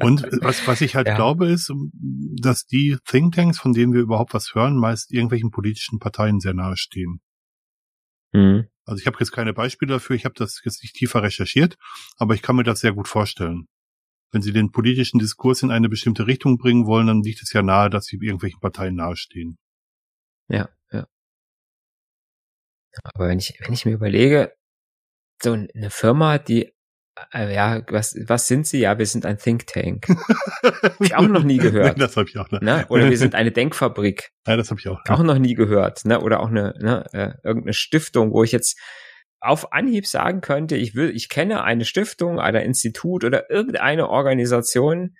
Und 0.00 0.26
was, 0.42 0.66
was 0.66 0.80
ich 0.80 0.96
halt 0.96 1.06
Ja. 1.14 1.14
glaube, 1.16 1.46
ist, 1.46 1.72
dass 2.40 2.66
die 2.66 2.96
Thinktanks, 3.04 3.58
von 3.58 3.72
denen 3.72 3.92
wir 3.92 4.00
überhaupt 4.00 4.34
was 4.34 4.54
hören, 4.54 4.76
meist 4.76 5.12
irgendwelchen 5.12 5.50
politischen 5.50 5.98
Parteien 5.98 6.40
sehr 6.40 6.54
nahe 6.54 6.76
stehen. 6.76 7.20
Mhm. 8.32 8.66
Also 8.84 9.00
ich 9.00 9.06
habe 9.06 9.16
jetzt 9.20 9.30
keine 9.32 9.54
Beispiele 9.54 9.94
dafür, 9.94 10.16
ich 10.16 10.24
habe 10.24 10.34
das 10.36 10.60
jetzt 10.64 10.82
nicht 10.82 10.94
tiefer 10.94 11.22
recherchiert, 11.22 11.76
aber 12.18 12.34
ich 12.34 12.42
kann 12.42 12.56
mir 12.56 12.64
das 12.64 12.80
sehr 12.80 12.92
gut 12.92 13.08
vorstellen. 13.08 13.66
Wenn 14.30 14.42
Sie 14.42 14.52
den 14.52 14.72
politischen 14.72 15.20
Diskurs 15.20 15.62
in 15.62 15.70
eine 15.70 15.88
bestimmte 15.88 16.26
Richtung 16.26 16.58
bringen 16.58 16.86
wollen, 16.86 17.06
dann 17.06 17.22
liegt 17.22 17.40
es 17.42 17.52
ja 17.52 17.62
nahe, 17.62 17.88
dass 17.88 18.06
Sie 18.06 18.16
irgendwelchen 18.16 18.60
Parteien 18.60 18.96
nahestehen. 18.96 19.56
Ja. 20.48 20.68
Aber 23.02 23.28
wenn 23.28 23.38
ich, 23.38 23.58
wenn 23.60 23.72
ich 23.72 23.84
mir 23.84 23.92
überlege, 23.92 24.52
so 25.42 25.52
eine 25.52 25.90
Firma, 25.90 26.38
die 26.38 26.72
äh, 27.32 27.54
ja, 27.54 27.82
was, 27.88 28.16
was 28.26 28.48
sind 28.48 28.66
Sie? 28.66 28.80
Ja, 28.80 28.98
wir 28.98 29.06
sind 29.06 29.24
ein 29.24 29.38
Think 29.38 29.66
Tank. 29.66 30.06
hab 30.62 31.00
ich 31.00 31.14
auch 31.14 31.28
noch 31.28 31.44
nie 31.44 31.58
gehört. 31.58 32.00
das 32.00 32.16
habe 32.16 32.28
ich 32.28 32.38
auch. 32.38 32.50
Ne? 32.50 32.58
ne? 32.60 32.86
Oder 32.88 33.08
wir 33.08 33.18
sind 33.18 33.34
eine 33.34 33.52
Denkfabrik. 33.52 34.32
Ja, 34.46 34.56
das 34.56 34.70
habe 34.70 34.80
ich 34.80 34.88
auch. 34.88 35.00
Auch 35.08 35.22
noch 35.22 35.38
nie 35.38 35.54
gehört. 35.54 36.04
Ne? 36.04 36.20
Oder 36.20 36.40
auch 36.40 36.48
eine, 36.48 36.74
ne, 36.80 37.04
äh, 37.12 37.34
irgendeine 37.44 37.72
Stiftung, 37.72 38.32
wo 38.32 38.42
ich 38.42 38.52
jetzt 38.52 38.80
auf 39.40 39.72
Anhieb 39.72 40.06
sagen 40.06 40.40
könnte, 40.40 40.76
ich 40.76 40.94
will, 40.94 41.14
ich 41.14 41.28
kenne 41.28 41.62
eine 41.62 41.84
Stiftung, 41.84 42.40
ein 42.40 42.54
Institut 42.56 43.24
oder 43.24 43.50
irgendeine 43.50 44.08
Organisation, 44.08 45.14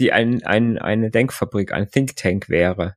die 0.00 0.10
ein, 0.12 0.42
ein, 0.44 0.78
eine 0.78 1.10
Denkfabrik, 1.10 1.72
ein 1.72 1.88
Think 1.88 2.16
Tank 2.16 2.48
wäre. 2.48 2.94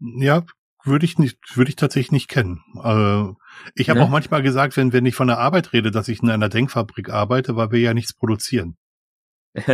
Ja, 0.00 0.44
würde 0.84 1.04
ich 1.04 1.18
nicht, 1.18 1.56
würde 1.56 1.70
ich 1.70 1.76
tatsächlich 1.76 2.12
nicht 2.12 2.28
kennen. 2.28 2.62
Äh, 2.82 3.32
ich 3.74 3.90
habe 3.90 4.00
ne? 4.00 4.04
auch 4.04 4.10
manchmal 4.10 4.42
gesagt, 4.42 4.76
wenn, 4.76 4.92
wenn 4.92 5.06
ich 5.06 5.14
von 5.14 5.28
der 5.28 5.38
Arbeit 5.38 5.72
rede, 5.72 5.90
dass 5.90 6.08
ich 6.08 6.22
in 6.22 6.30
einer 6.30 6.48
Denkfabrik 6.48 7.10
arbeite, 7.10 7.56
weil 7.56 7.70
wir 7.72 7.80
ja 7.80 7.94
nichts 7.94 8.12
produzieren. 8.12 8.76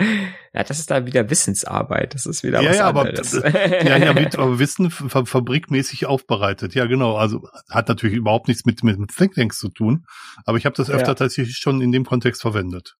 ja, 0.00 0.64
das 0.64 0.78
ist 0.78 0.90
da 0.90 1.04
wieder 1.04 1.28
Wissensarbeit. 1.30 2.14
Das 2.14 2.26
ist 2.26 2.42
wieder 2.42 2.62
ja, 2.62 2.70
was 2.70 2.76
ja, 2.76 2.88
anderes. 2.88 3.34
Aber, 3.34 3.84
ja, 3.84 3.96
ja, 3.98 4.12
mit, 4.14 4.34
aber 4.38 4.58
Wissen 4.58 4.90
fabrikmäßig 4.90 6.06
aufbereitet. 6.06 6.74
Ja, 6.74 6.86
genau. 6.86 7.16
Also 7.16 7.48
hat 7.68 7.88
natürlich 7.88 8.16
überhaupt 8.16 8.48
nichts 8.48 8.64
mit, 8.64 8.82
mit, 8.82 8.98
mit 8.98 9.14
Thinktanks 9.14 9.58
zu 9.58 9.68
tun. 9.68 10.06
Aber 10.44 10.58
ich 10.58 10.64
habe 10.64 10.76
das 10.76 10.90
öfter 10.90 11.08
ja. 11.08 11.14
tatsächlich 11.14 11.56
schon 11.56 11.80
in 11.80 11.92
dem 11.92 12.04
Kontext 12.04 12.42
verwendet. 12.42 12.96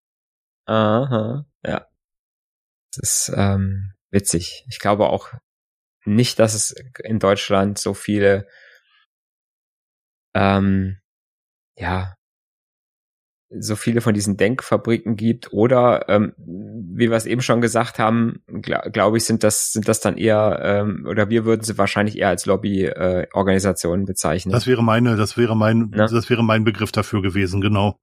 Aha, 0.67 1.47
ja. 1.65 1.87
Das 2.95 3.29
ist 3.29 3.33
ähm, 3.35 3.93
witzig. 4.11 4.65
Ich 4.69 4.79
glaube 4.79 5.09
auch, 5.09 5.33
nicht, 6.05 6.39
dass 6.39 6.55
es 6.55 6.75
in 7.03 7.19
Deutschland 7.19 7.79
so 7.79 7.95
viele, 7.95 8.47
ähm, 10.35 10.99
ja, 11.77 12.15
so 13.59 13.75
viele 13.75 14.01
von 14.01 14.15
diesen 14.15 14.37
Denkfabriken 14.37 15.17
gibt 15.17 15.53
oder 15.53 16.09
ähm, 16.09 16.35
wie 16.37 17.11
wir 17.11 17.17
es 17.17 17.27
eben 17.27 17.43
schon 17.43 17.61
gesagt 17.61 17.99
haben, 17.99 18.43
glaube 18.47 18.93
glaub 18.93 19.17
ich, 19.17 19.25
sind 19.25 19.43
das 19.43 19.73
sind 19.73 19.89
das 19.89 19.99
dann 20.01 20.17
eher 20.17 20.61
ähm, 20.63 21.05
oder 21.09 21.31
wir 21.31 21.45
würden 21.45 21.63
sie 21.63 21.77
wahrscheinlich 21.77 22.17
eher 22.17 22.29
als 22.29 22.47
Lobbyorganisationen 22.47 24.05
äh, 24.05 24.07
bezeichnen. 24.07 24.53
Das 24.53 24.69
wäre 24.69 24.85
meine, 24.85 25.17
das 25.17 25.37
wäre 25.37 25.57
mein, 25.57 25.91
ne? 25.91 26.09
das 26.11 26.31
wäre 26.31 26.45
mein 26.45 26.63
Begriff 26.63 26.93
dafür 26.93 27.23
gewesen, 27.23 27.61
genau. 27.61 27.99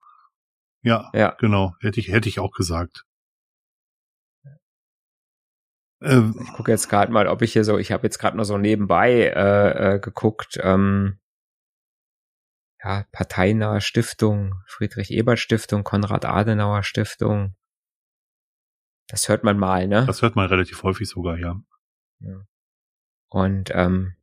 Ja, 0.82 1.10
ja, 1.14 1.34
genau, 1.40 1.74
hätte 1.80 1.98
ich 1.98 2.08
hätte 2.08 2.28
ich 2.28 2.40
auch 2.40 2.52
gesagt. 2.52 3.04
Ähm, 6.00 6.34
ich 6.42 6.52
gucke 6.52 6.70
jetzt 6.70 6.88
gerade 6.88 7.12
mal, 7.12 7.26
ob 7.26 7.42
ich 7.42 7.52
hier 7.52 7.64
so, 7.64 7.78
ich 7.78 7.92
habe 7.92 8.04
jetzt 8.06 8.18
gerade 8.18 8.36
nur 8.36 8.44
so 8.44 8.58
nebenbei 8.58 9.32
äh, 9.34 9.94
äh, 9.94 9.98
geguckt, 9.98 10.58
ähm, 10.62 11.18
ja, 12.82 13.04
parteinahe 13.10 13.80
Stiftung, 13.80 14.62
Friedrich-Ebert-Stiftung, 14.66 15.82
Konrad-Adenauer 15.82 16.84
Stiftung. 16.84 17.56
Das 19.08 19.28
hört 19.28 19.42
man 19.42 19.58
mal, 19.58 19.88
ne? 19.88 20.04
Das 20.06 20.22
hört 20.22 20.36
man 20.36 20.46
relativ 20.46 20.82
häufig 20.82 21.08
sogar, 21.08 21.38
ja. 21.38 21.60
ja. 22.20 22.46
Und 23.30 23.70
ähm, 23.74 24.14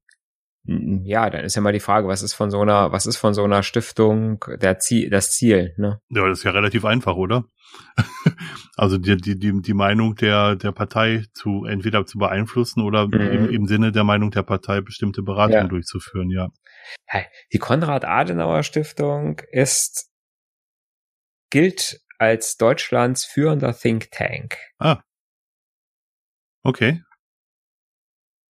ja, 0.68 1.30
dann 1.30 1.46
ist 1.46 1.56
ja 1.56 1.62
mal 1.62 1.74
die 1.74 1.80
Frage, 1.80 2.08
was 2.08 2.24
ist 2.24 2.34
von 2.34 2.50
so 2.50 2.60
einer, 2.60 2.92
was 2.92 3.06
ist 3.06 3.18
von 3.18 3.36
so 3.36 3.44
einer 3.44 3.62
Stiftung 3.62 4.44
der 4.60 4.80
Ziel, 4.80 5.12
das 5.12 5.32
Ziel, 5.32 5.76
ne? 5.78 6.02
Ja, 6.10 6.28
das 6.28 6.40
ist 6.40 6.44
ja 6.44 6.52
relativ 6.52 6.86
einfach, 6.86 7.16
oder? 7.16 7.46
also 8.76 8.98
die, 8.98 9.16
die, 9.18 9.38
die, 9.38 9.62
die 9.62 9.74
Meinung 9.74 10.16
der, 10.16 10.56
der 10.56 10.72
Partei 10.72 11.24
zu 11.34 11.66
entweder 11.66 12.08
zu 12.08 12.18
beeinflussen 12.18 12.82
oder 12.82 13.08
mhm. 13.08 13.14
im, 13.14 13.50
im 13.50 13.68
Sinne 13.68 13.92
der 13.92 14.04
Meinung 14.04 14.32
der 14.32 14.42
Partei 14.42 14.82
bestimmte 14.82 15.22
Beratungen 15.22 15.66
ja. 15.66 15.68
durchzuführen, 15.68 16.32
ja. 16.32 16.50
Die 17.54 17.60
Konrad-Adenauer-Stiftung 17.60 19.42
ist, 19.52 20.10
gilt 21.52 22.02
als 22.18 22.58
Deutschlands 22.58 23.24
führender 23.24 23.78
Think 23.78 24.10
Tank. 24.10 24.58
Ah. 24.80 25.02
Okay. 26.64 27.04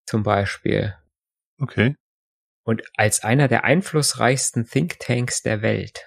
Zum 0.06 0.22
Beispiel. 0.22 0.94
Okay 1.58 1.94
und 2.66 2.82
als 2.96 3.22
einer 3.22 3.46
der 3.46 3.64
einflussreichsten 3.64 4.66
Thinktanks 4.66 5.40
der 5.40 5.62
Welt. 5.62 6.04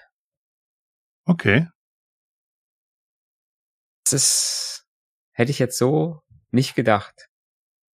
Okay. 1.24 1.66
Das 4.04 4.12
ist, 4.12 4.86
hätte 5.32 5.50
ich 5.50 5.58
jetzt 5.58 5.78
so 5.78 6.20
nicht 6.50 6.74
gedacht. 6.74 7.28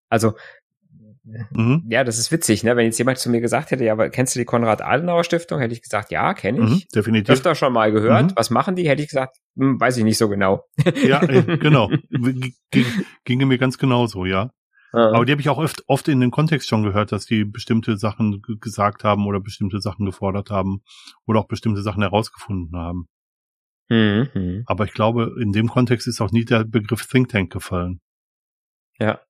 Also, 0.09 0.35
mhm. 1.25 1.85
ja, 1.91 2.05
das 2.05 2.17
ist 2.17 2.33
witzig, 2.33 2.65
ne? 2.65 2.75
Wenn 2.75 2.87
jetzt 2.87 2.97
jemand 2.97 3.19
zu 3.19 3.29
mir 3.29 3.43
gesagt 3.43 3.71
hätte, 3.71 3.85
ja, 3.85 3.93
aber 3.93 4.09
kennst 4.09 4.35
du 4.35 4.39
die 4.39 4.47
Konrad-Adenauer-Stiftung? 4.47 5.61
Hätte 5.61 5.75
ich 5.75 5.83
gesagt, 5.83 6.11
ja, 6.11 6.33
kenne 6.33 6.61
ich. 6.61 6.71
Mhm, 6.71 6.83
definitiv. 6.95 7.35
Öfter 7.35 7.55
schon 7.55 7.73
mal 7.75 7.93
gehört. 7.93 8.31
Mhm. 8.31 8.37
Was 8.37 8.49
machen 8.49 8.77
die? 8.77 8.89
Hätte 8.89 9.03
ich 9.03 9.09
gesagt, 9.09 9.37
hm, 9.59 9.79
weiß 9.79 9.99
ich 9.99 10.05
nicht 10.05 10.17
so 10.17 10.31
genau. 10.31 10.65
ja, 11.05 11.23
äh, 11.23 11.59
genau. 11.59 11.91
Ging, 12.71 12.87
ginge 13.25 13.45
mir 13.45 13.59
ganz 13.59 13.77
genauso, 13.77 14.25
ja. 14.25 14.51
Aber 14.95 15.25
die 15.25 15.33
habe 15.33 15.41
ich 15.41 15.49
auch 15.49 15.59
oft, 15.59 15.83
oft 15.89 16.09
in 16.09 16.21
den 16.21 16.31
Kontext 16.31 16.69
schon 16.69 16.85
gehört, 16.85 17.11
dass 17.11 17.27
die 17.27 17.45
bestimmte 17.45 17.97
Sachen 17.97 18.43
gesagt 18.61 19.03
haben 19.03 19.27
oder 19.27 19.41
bestimmte 19.41 19.81
Sachen 19.81 20.07
gefordert 20.07 20.51
haben 20.51 20.83
oder 21.27 21.41
auch 21.41 21.49
bestimmte 21.49 21.83
Sachen 21.83 22.03
herausgefunden 22.03 22.79
haben. 22.79 23.09
Mhm. 23.89 24.63
Aber 24.67 24.85
ich 24.85 24.93
glaube, 24.93 25.35
in 25.41 25.53
dem 25.53 25.69
Kontext 25.69 26.07
ist 26.07 26.21
auch 26.21 26.31
nie 26.31 26.45
der 26.45 26.65
Begriff 26.65 27.07
Think 27.07 27.29
Tank 27.29 27.53
gefallen. 27.53 28.01
Ja. 28.99 29.21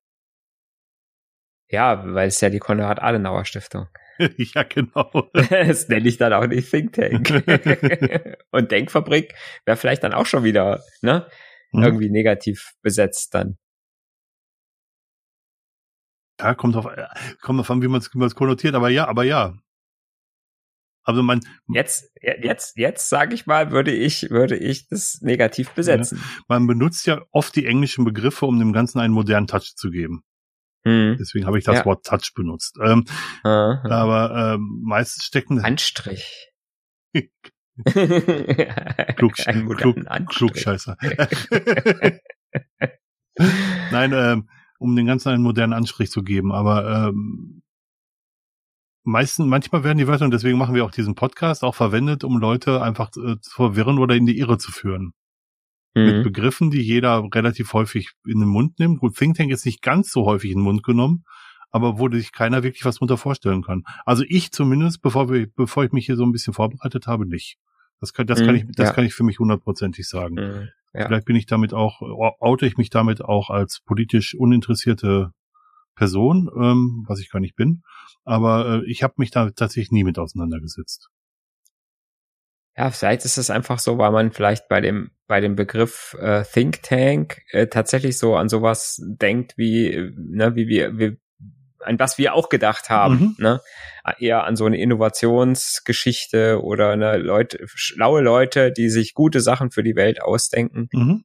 Ja, 1.69 2.13
weil 2.13 2.27
es 2.27 2.39
ja 2.41 2.49
die 2.49 2.59
Konrad-Adenauer-Stiftung. 2.59 3.87
ja, 4.37 4.63
genau. 4.63 5.29
das 5.33 5.89
nenne 5.89 6.07
ich 6.07 6.17
dann 6.17 6.33
auch 6.33 6.45
nicht 6.45 6.69
Think 6.69 6.93
Tank. 6.93 7.29
Und 8.51 8.71
Denkfabrik 8.71 9.33
wäre 9.65 9.77
vielleicht 9.77 10.03
dann 10.03 10.13
auch 10.13 10.25
schon 10.25 10.43
wieder, 10.43 10.81
ne? 11.01 11.27
Mhm. 11.71 11.83
Irgendwie 11.83 12.09
negativ 12.09 12.73
besetzt 12.81 13.33
dann. 13.33 13.57
Ja, 16.39 16.53
kommt 16.53 16.75
auf, 16.75 16.87
kommt 17.41 17.59
auf 17.59 17.71
an, 17.71 17.81
wie 17.81 17.87
man 17.87 17.99
es 17.99 18.35
konnotiert, 18.35 18.75
aber 18.75 18.89
ja, 18.89 19.07
aber 19.07 19.23
ja. 19.23 19.57
Also 21.03 21.21
man 21.21 21.39
jetzt 21.67 22.11
jetzt 22.19 22.77
jetzt 22.77 23.09
sage 23.09 23.35
ich 23.35 23.45
mal, 23.45 23.71
würde 23.71 23.91
ich 23.91 24.31
würde 24.31 24.57
ich 24.57 24.87
das 24.87 25.21
negativ 25.21 25.69
besetzen. 25.71 26.17
Ja, 26.17 26.43
man 26.47 26.65
benutzt 26.65 27.05
ja 27.05 27.21
oft 27.31 27.55
die 27.55 27.67
englischen 27.67 28.05
Begriffe, 28.05 28.47
um 28.47 28.57
dem 28.57 28.73
Ganzen 28.73 28.99
einen 28.99 29.13
modernen 29.13 29.45
Touch 29.45 29.75
zu 29.75 29.91
geben. 29.91 30.23
Hm. 30.83 31.15
Deswegen 31.19 31.45
habe 31.45 31.59
ich 31.59 31.63
das 31.63 31.77
ja. 31.77 31.85
Wort 31.85 32.05
Touch 32.05 32.33
benutzt. 32.35 32.77
Ähm. 32.83 33.05
Aber 33.43 34.55
ähm, 34.55 34.81
meistens 34.83 35.25
stecken 35.25 35.59
Anstrich. 35.59 36.51
klug, 39.15 39.33
klug, 39.35 39.97
Klugscheißer. 40.29 40.97
Nein, 43.91 44.13
ähm, 44.13 44.49
um 44.85 44.95
den 44.95 45.07
ganzen 45.07 45.29
einen 45.29 45.43
modernen 45.43 45.73
Anstrich 45.73 46.11
zu 46.11 46.23
geben. 46.23 46.51
Aber 46.51 47.09
ähm, 47.09 47.63
meisten, 49.03 49.47
manchmal 49.47 49.83
werden 49.83 49.97
die 49.97 50.07
Wörter, 50.07 50.25
und 50.25 50.31
deswegen 50.31 50.57
machen 50.57 50.75
wir 50.75 50.85
auch 50.85 50.91
diesen 50.91 51.15
Podcast, 51.15 51.63
auch 51.63 51.75
verwendet, 51.75 52.23
um 52.23 52.37
Leute 52.37 52.81
einfach 52.81 53.09
äh, 53.17 53.39
zu 53.41 53.51
verwirren 53.51 53.99
oder 53.99 54.15
in 54.15 54.25
die 54.25 54.37
Irre 54.37 54.57
zu 54.57 54.71
führen. 54.71 55.13
Mhm. 55.95 56.05
Mit 56.05 56.23
Begriffen, 56.23 56.71
die 56.71 56.81
jeder 56.81 57.27
relativ 57.33 57.73
häufig 57.73 58.11
in 58.25 58.39
den 58.39 58.49
Mund 58.49 58.79
nimmt. 58.79 58.99
Gut, 58.99 59.15
Think 59.15 59.37
Tank 59.37 59.51
ist 59.51 59.65
nicht 59.65 59.81
ganz 59.81 60.11
so 60.11 60.25
häufig 60.25 60.51
in 60.51 60.59
den 60.59 60.63
Mund 60.63 60.83
genommen, 60.83 61.23
aber 61.71 61.99
wo 61.99 62.09
sich 62.09 62.31
keiner 62.31 62.63
wirklich 62.63 62.85
was 62.85 62.97
drunter 62.97 63.17
vorstellen 63.17 63.63
kann. 63.63 63.83
Also 64.05 64.23
ich 64.27 64.51
zumindest, 64.51 65.01
bevor, 65.01 65.31
wir, 65.31 65.47
bevor 65.55 65.83
ich 65.83 65.91
mich 65.91 66.05
hier 66.05 66.15
so 66.15 66.23
ein 66.23 66.31
bisschen 66.31 66.53
vorbereitet 66.53 67.07
habe, 67.07 67.25
nicht. 67.25 67.57
Das 68.01 68.13
kann, 68.13 68.27
das 68.27 68.41
mhm, 68.41 68.45
kann 68.45 68.55
ich, 68.55 68.65
das 68.75 68.89
ja. 68.89 68.93
kann 68.93 69.05
ich 69.05 69.13
für 69.13 69.23
mich 69.23 69.39
hundertprozentig 69.39 70.07
sagen. 70.07 70.35
Mhm. 70.35 70.69
Ja. 70.95 71.07
Vielleicht 71.07 71.25
bin 71.25 71.35
ich 71.35 71.45
damit 71.45 71.73
auch, 71.73 72.01
oute 72.39 72.65
ich 72.65 72.77
mich 72.77 72.89
damit 72.89 73.23
auch 73.23 73.49
als 73.49 73.81
politisch 73.85 74.33
uninteressierte 74.35 75.31
Person, 75.95 76.49
ähm, 76.55 77.05
was 77.07 77.19
ich 77.19 77.29
gar 77.29 77.39
nicht 77.39 77.55
bin. 77.55 77.83
Aber 78.23 78.81
äh, 78.83 78.89
ich 78.89 79.03
habe 79.03 79.15
mich 79.17 79.31
da 79.31 79.49
tatsächlich 79.49 79.91
nie 79.91 80.03
mit 80.03 80.17
auseinandergesetzt. 80.17 81.09
Ja, 82.77 82.91
vielleicht 82.91 83.23
ist 83.23 83.37
es 83.37 83.49
einfach 83.49 83.79
so, 83.79 83.97
weil 83.97 84.11
man 84.11 84.31
vielleicht 84.31 84.67
bei 84.67 84.81
dem 84.81 85.11
bei 85.27 85.39
dem 85.39 85.55
Begriff 85.55 86.15
äh, 86.19 86.43
Think 86.43 86.83
Tank 86.83 87.41
äh, 87.51 87.67
tatsächlich 87.67 88.17
so 88.17 88.35
an 88.35 88.49
sowas 88.49 89.01
denkt 89.05 89.57
wie 89.57 90.11
ne, 90.15 90.55
wie 90.55 90.67
wir 90.67 90.97
wie, 90.97 91.17
an 91.85 91.99
was 91.99 92.17
wir 92.17 92.33
auch 92.33 92.49
gedacht 92.49 92.89
haben, 92.89 93.19
mhm. 93.19 93.35
ne? 93.37 93.61
Eher 94.19 94.43
an 94.43 94.55
so 94.55 94.65
eine 94.65 94.77
Innovationsgeschichte 94.77 96.61
oder 96.63 96.91
eine 96.91 97.17
Leute, 97.17 97.65
schlaue 97.65 98.21
Leute, 98.21 98.71
die 98.71 98.89
sich 98.89 99.15
gute 99.15 99.41
Sachen 99.41 99.71
für 99.71 99.81
die 99.81 99.95
Welt 99.95 100.21
ausdenken. 100.21 100.89
Mhm. 100.91 101.23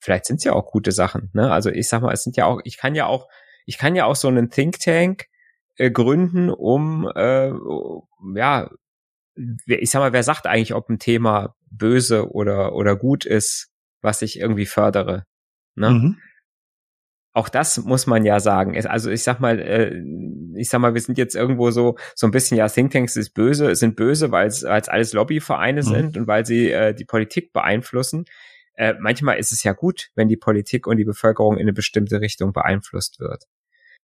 Vielleicht 0.00 0.24
sind 0.24 0.36
es 0.36 0.44
ja 0.44 0.52
auch 0.52 0.70
gute 0.70 0.92
Sachen, 0.92 1.30
ne? 1.34 1.52
Also 1.52 1.70
ich 1.70 1.88
sag 1.88 2.02
mal, 2.02 2.12
es 2.12 2.22
sind 2.22 2.36
ja 2.36 2.46
auch, 2.46 2.60
ich 2.64 2.78
kann 2.78 2.94
ja 2.94 3.06
auch, 3.06 3.28
ich 3.66 3.78
kann 3.78 3.94
ja 3.94 4.06
auch 4.06 4.16
so 4.16 4.28
einen 4.28 4.50
Think 4.50 4.78
Tank 4.80 5.26
äh, 5.76 5.90
gründen, 5.90 6.50
um 6.50 7.10
äh, 7.14 7.52
ja, 8.34 8.70
ich 9.66 9.90
sag 9.90 10.00
mal, 10.00 10.12
wer 10.12 10.22
sagt 10.22 10.46
eigentlich, 10.46 10.74
ob 10.74 10.88
ein 10.88 10.98
Thema 10.98 11.54
böse 11.70 12.30
oder 12.32 12.74
oder 12.74 12.96
gut 12.96 13.24
ist, 13.24 13.70
was 14.00 14.22
ich 14.22 14.38
irgendwie 14.40 14.66
fördere? 14.66 15.24
Ne? 15.74 15.90
Mhm. 15.90 16.16
Auch 17.34 17.48
das 17.48 17.78
muss 17.84 18.06
man 18.06 18.24
ja 18.24 18.40
sagen. 18.40 18.76
Also 18.86 19.10
ich 19.10 19.22
sag 19.22 19.38
mal, 19.38 19.60
äh, 19.60 20.02
ich 20.56 20.68
sag 20.68 20.80
mal, 20.80 20.94
wir 20.94 21.00
sind 21.00 21.18
jetzt 21.18 21.36
irgendwo 21.36 21.70
so 21.70 21.96
so 22.14 22.26
ein 22.26 22.30
bisschen 22.30 22.56
ja 22.56 22.68
Thinktanks 22.68 23.16
ist 23.16 23.34
böse, 23.34 23.74
sind 23.74 23.96
böse, 23.96 24.32
weil 24.32 24.48
es 24.48 24.64
als 24.64 24.88
alles 24.88 25.12
Lobbyvereine 25.12 25.82
mhm. 25.82 25.86
sind 25.86 26.16
und 26.16 26.26
weil 26.26 26.46
sie 26.46 26.70
äh, 26.70 26.94
die 26.94 27.04
Politik 27.04 27.52
beeinflussen. 27.52 28.24
Äh, 28.74 28.94
manchmal 28.98 29.38
ist 29.38 29.52
es 29.52 29.62
ja 29.62 29.72
gut, 29.72 30.10
wenn 30.14 30.28
die 30.28 30.36
Politik 30.36 30.86
und 30.86 30.96
die 30.96 31.04
Bevölkerung 31.04 31.56
in 31.56 31.62
eine 31.62 31.72
bestimmte 31.72 32.20
Richtung 32.20 32.52
beeinflusst 32.52 33.20
wird. 33.20 33.44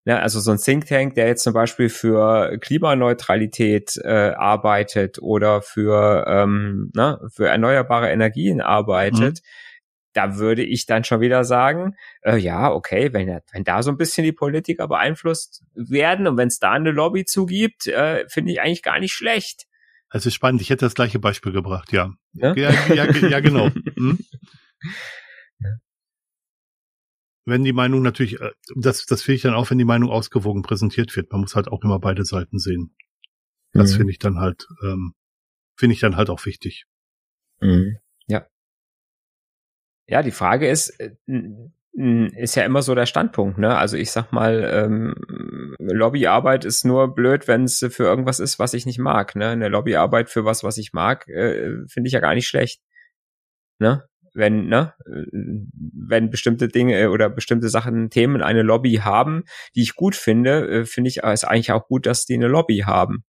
Ja, 0.04 0.18
also 0.18 0.38
so 0.38 0.50
ein 0.50 0.58
Think 0.58 0.86
Tank, 0.86 1.14
der 1.14 1.26
jetzt 1.28 1.44
zum 1.44 1.54
Beispiel 1.54 1.88
für 1.88 2.58
Klimaneutralität 2.58 3.96
äh, 4.04 4.32
arbeitet 4.36 5.18
oder 5.22 5.62
für, 5.62 6.26
ähm, 6.28 6.90
na, 6.92 7.20
für 7.32 7.48
erneuerbare 7.48 8.10
Energien 8.10 8.60
arbeitet, 8.60 9.40
mhm 9.42 9.63
da 10.14 10.36
würde 10.36 10.62
ich 10.62 10.86
dann 10.86 11.04
schon 11.04 11.20
wieder 11.20 11.44
sagen, 11.44 11.96
äh, 12.22 12.36
ja, 12.36 12.72
okay, 12.72 13.12
wenn, 13.12 13.40
wenn 13.52 13.64
da 13.64 13.82
so 13.82 13.90
ein 13.90 13.96
bisschen 13.96 14.24
die 14.24 14.32
Politiker 14.32 14.88
beeinflusst 14.88 15.62
werden 15.74 16.26
und 16.26 16.36
wenn 16.36 16.48
es 16.48 16.58
da 16.58 16.72
eine 16.72 16.92
Lobby 16.92 17.24
zugibt, 17.24 17.86
äh, 17.86 18.24
finde 18.28 18.52
ich 18.52 18.60
eigentlich 18.60 18.82
gar 18.82 18.98
nicht 19.00 19.12
schlecht. 19.12 19.66
Also 20.08 20.30
spannend, 20.30 20.62
ich 20.62 20.70
hätte 20.70 20.86
das 20.86 20.94
gleiche 20.94 21.18
Beispiel 21.18 21.52
gebracht, 21.52 21.92
ja. 21.92 22.14
Ja, 22.32 22.54
ja, 22.54 22.72
ja, 22.94 23.10
ja 23.10 23.40
genau. 23.40 23.70
Hm? 23.96 24.18
Wenn 27.46 27.64
die 27.64 27.72
Meinung 27.72 28.02
natürlich, 28.02 28.40
äh, 28.40 28.52
das, 28.74 29.06
das 29.06 29.22
finde 29.22 29.36
ich 29.36 29.42
dann 29.42 29.54
auch, 29.54 29.70
wenn 29.70 29.78
die 29.78 29.84
Meinung 29.84 30.10
ausgewogen 30.10 30.62
präsentiert 30.62 31.14
wird. 31.16 31.30
Man 31.32 31.42
muss 31.42 31.54
halt 31.54 31.68
auch 31.68 31.82
immer 31.82 31.98
beide 31.98 32.24
Seiten 32.24 32.58
sehen. 32.58 32.94
Das 33.72 33.92
mhm. 33.92 33.96
finde 33.96 34.12
ich 34.12 34.18
dann 34.18 34.38
halt, 34.38 34.66
ähm, 34.82 35.14
finde 35.76 35.94
ich 35.94 36.00
dann 36.00 36.16
halt 36.16 36.30
auch 36.30 36.44
wichtig. 36.46 36.84
Mhm. 37.60 37.98
Ja. 40.14 40.22
Die 40.22 40.30
Frage 40.30 40.68
ist, 40.68 40.90
äh, 41.00 41.10
ist 41.96 42.54
ja 42.54 42.64
immer 42.64 42.82
so 42.82 42.94
der 42.94 43.06
Standpunkt, 43.06 43.58
ne? 43.58 43.76
Also 43.76 43.96
ich 43.96 44.10
sag 44.10 44.32
mal, 44.32 44.68
ähm, 44.72 45.14
Lobbyarbeit 45.78 46.64
ist 46.64 46.84
nur 46.84 47.14
blöd, 47.14 47.46
wenn 47.48 47.64
es 47.64 47.78
für 47.90 48.04
irgendwas 48.04 48.40
ist, 48.40 48.58
was 48.58 48.74
ich 48.74 48.86
nicht 48.86 48.98
mag. 48.98 49.36
Ne? 49.36 49.48
Eine 49.48 49.68
Lobbyarbeit 49.68 50.30
für 50.30 50.44
was, 50.44 50.64
was 50.64 50.78
ich 50.78 50.92
mag, 50.92 51.28
äh, 51.28 51.86
finde 51.88 52.06
ich 52.08 52.12
ja 52.12 52.20
gar 52.20 52.34
nicht 52.34 52.46
schlecht. 52.46 52.80
Ne? 53.78 54.04
Wenn, 54.34 54.66
ne, 54.66 54.94
wenn 55.04 56.30
bestimmte 56.30 56.66
Dinge 56.68 57.10
oder 57.10 57.28
bestimmte 57.28 57.68
Sachen, 57.68 58.10
Themen 58.10 58.42
eine 58.42 58.62
Lobby 58.62 58.96
haben, 59.04 59.44
die 59.76 59.82
ich 59.82 59.94
gut 59.94 60.16
finde, 60.16 60.68
äh, 60.68 60.84
finde 60.86 61.08
ich 61.08 61.22
es 61.22 61.44
eigentlich 61.44 61.70
auch 61.72 61.86
gut, 61.86 62.06
dass 62.06 62.24
die 62.24 62.34
eine 62.34 62.48
Lobby 62.48 62.78
haben. 62.78 63.24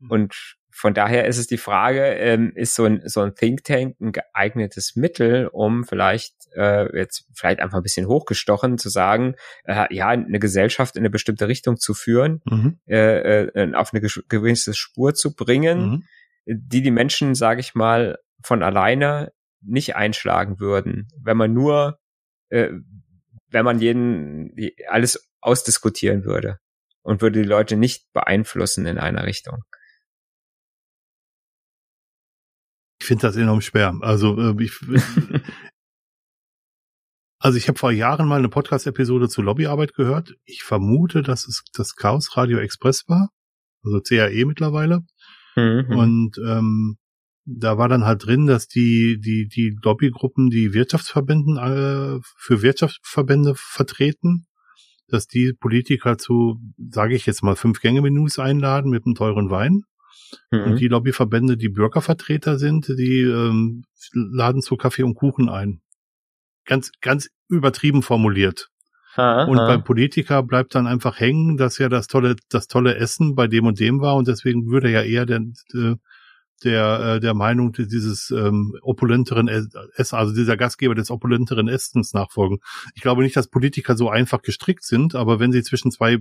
Hm. 0.00 0.10
Und 0.10 0.59
von 0.80 0.94
daher 0.94 1.26
ist 1.26 1.36
es 1.36 1.46
die 1.46 1.58
Frage, 1.58 2.02
ähm, 2.14 2.52
ist 2.54 2.74
so 2.74 2.86
ein, 2.86 3.02
so 3.04 3.20
ein 3.20 3.34
Think 3.34 3.64
Tank 3.64 4.00
ein 4.00 4.12
geeignetes 4.12 4.96
Mittel, 4.96 5.46
um 5.46 5.84
vielleicht 5.84 6.32
äh, 6.56 6.96
jetzt 6.96 7.26
vielleicht 7.34 7.60
einfach 7.60 7.76
ein 7.76 7.82
bisschen 7.82 8.06
hochgestochen 8.06 8.78
zu 8.78 8.88
sagen, 8.88 9.34
äh, 9.64 9.94
ja, 9.94 10.08
eine 10.08 10.38
Gesellschaft 10.38 10.96
in 10.96 11.00
eine 11.00 11.10
bestimmte 11.10 11.48
Richtung 11.48 11.76
zu 11.76 11.92
führen, 11.92 12.40
mhm. 12.46 12.78
äh, 12.88 13.42
äh, 13.42 13.74
auf 13.74 13.92
eine 13.92 14.00
gewisse 14.00 14.72
Spur 14.72 15.12
zu 15.12 15.34
bringen, 15.34 15.90
mhm. 15.90 16.04
die 16.46 16.80
die 16.80 16.90
Menschen, 16.90 17.34
sage 17.34 17.60
ich 17.60 17.74
mal, 17.74 18.16
von 18.42 18.62
alleine 18.62 19.32
nicht 19.60 19.96
einschlagen 19.96 20.60
würden, 20.60 21.08
wenn 21.22 21.36
man 21.36 21.52
nur, 21.52 21.98
äh, 22.48 22.70
wenn 23.50 23.66
man 23.66 23.80
jeden 23.80 24.56
alles 24.88 25.30
ausdiskutieren 25.42 26.24
würde 26.24 26.58
und 27.02 27.20
würde 27.20 27.42
die 27.42 27.48
Leute 27.48 27.76
nicht 27.76 28.10
beeinflussen 28.14 28.86
in 28.86 28.96
einer 28.96 29.26
Richtung. 29.26 29.62
Ich 33.00 33.06
finde 33.06 33.22
das 33.22 33.36
enorm 33.36 33.60
schwer. 33.60 33.96
Also 34.00 34.38
äh, 34.38 34.62
ich, 34.62 34.72
also 37.38 37.56
ich 37.56 37.68
habe 37.68 37.78
vor 37.78 37.92
Jahren 37.92 38.28
mal 38.28 38.38
eine 38.38 38.48
Podcast-Episode 38.48 39.28
zu 39.28 39.42
Lobbyarbeit 39.42 39.94
gehört. 39.94 40.34
Ich 40.44 40.62
vermute, 40.62 41.22
dass 41.22 41.48
es 41.48 41.64
das 41.72 41.96
Chaos 41.96 42.36
Radio 42.36 42.58
Express 42.58 43.08
war, 43.08 43.30
also 43.82 44.00
CAE 44.00 44.44
mittlerweile. 44.44 45.00
Mhm. 45.56 45.96
Und 45.96 46.38
ähm, 46.46 46.96
da 47.46 47.78
war 47.78 47.88
dann 47.88 48.04
halt 48.04 48.26
drin, 48.26 48.46
dass 48.46 48.68
die 48.68 49.18
die 49.18 49.48
die 49.48 49.76
Lobbygruppen, 49.82 50.50
die 50.50 50.74
Wirtschaftsverbänden 50.74 51.56
äh, 51.56 52.20
für 52.36 52.62
Wirtschaftsverbände 52.62 53.54
vertreten, 53.56 54.46
dass 55.08 55.26
die 55.26 55.54
Politiker 55.58 56.18
zu, 56.18 56.60
sage 56.90 57.14
ich 57.14 57.26
jetzt 57.26 57.42
mal, 57.42 57.56
fünf 57.56 57.80
Gänge-Menüs 57.80 58.38
einladen 58.38 58.90
mit 58.90 59.06
einem 59.06 59.14
teuren 59.14 59.50
Wein 59.50 59.84
Mhm. 60.50 60.62
Und 60.62 60.80
die 60.80 60.88
Lobbyverbände, 60.88 61.56
die 61.56 61.68
Bürgervertreter 61.68 62.58
sind, 62.58 62.88
die 62.88 63.22
ähm, 63.22 63.84
laden 64.12 64.62
zu 64.62 64.76
Kaffee 64.76 65.02
und 65.02 65.14
Kuchen 65.14 65.48
ein. 65.48 65.80
Ganz, 66.64 66.92
ganz 67.00 67.30
übertrieben 67.48 68.02
formuliert. 68.02 68.68
Ha, 69.16 69.44
und 69.44 69.58
ha. 69.58 69.66
beim 69.66 69.82
Politiker 69.82 70.42
bleibt 70.42 70.74
dann 70.74 70.86
einfach 70.86 71.18
hängen, 71.18 71.56
dass 71.56 71.78
ja 71.78 71.88
das 71.88 72.06
tolle, 72.06 72.36
das 72.48 72.68
tolle 72.68 72.94
Essen 72.94 73.34
bei 73.34 73.48
dem 73.48 73.66
und 73.66 73.80
dem 73.80 74.00
war 74.00 74.14
und 74.14 74.28
deswegen 74.28 74.70
würde 74.70 74.90
er 74.90 75.04
ja 75.04 75.10
eher 75.10 75.26
der, 75.26 75.40
der, 76.62 77.00
äh, 77.00 77.20
der 77.20 77.34
Meinung 77.34 77.72
dieses 77.72 78.30
ähm, 78.30 78.76
opulenteren 78.82 79.48
Essen, 79.48 80.16
also 80.16 80.32
dieser 80.32 80.56
Gastgeber 80.56 80.94
des 80.94 81.10
opulenteren 81.10 81.66
Essens 81.66 82.12
nachfolgen. 82.12 82.58
Ich 82.94 83.02
glaube 83.02 83.22
nicht, 83.22 83.36
dass 83.36 83.48
Politiker 83.48 83.96
so 83.96 84.10
einfach 84.10 84.42
gestrickt 84.42 84.84
sind, 84.84 85.16
aber 85.16 85.40
wenn 85.40 85.50
sie 85.50 85.62
zwischen 85.62 85.90
zwei 85.90 86.18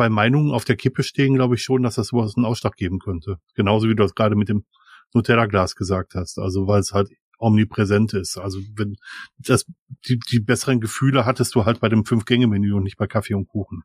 zwei 0.00 0.08
Meinungen 0.08 0.52
auf 0.52 0.64
der 0.64 0.76
Kippe 0.76 1.02
stehen, 1.02 1.34
glaube 1.34 1.56
ich 1.56 1.62
schon, 1.62 1.82
dass 1.82 1.96
das 1.96 2.08
sowas 2.08 2.32
einen 2.34 2.46
Ausschlag 2.46 2.74
geben 2.74 3.00
könnte. 3.00 3.36
Genauso 3.54 3.86
wie 3.86 3.94
du 3.94 4.02
das 4.02 4.14
gerade 4.14 4.34
mit 4.34 4.48
dem 4.48 4.64
Nutella-Glas 5.12 5.76
gesagt 5.76 6.14
hast. 6.14 6.38
Also 6.38 6.66
weil 6.66 6.80
es 6.80 6.92
halt 6.92 7.10
omnipräsent 7.38 8.14
ist. 8.14 8.38
Also 8.38 8.60
wenn 8.76 8.96
das 9.36 9.66
die, 10.08 10.18
die 10.30 10.40
besseren 10.40 10.80
Gefühle 10.80 11.26
hattest 11.26 11.54
du 11.54 11.66
halt 11.66 11.80
bei 11.80 11.90
dem 11.90 12.06
Fünf-Gänge-Menü 12.06 12.72
und 12.72 12.84
nicht 12.84 12.96
bei 12.96 13.06
Kaffee 13.06 13.34
und 13.34 13.46
Kuchen. 13.46 13.82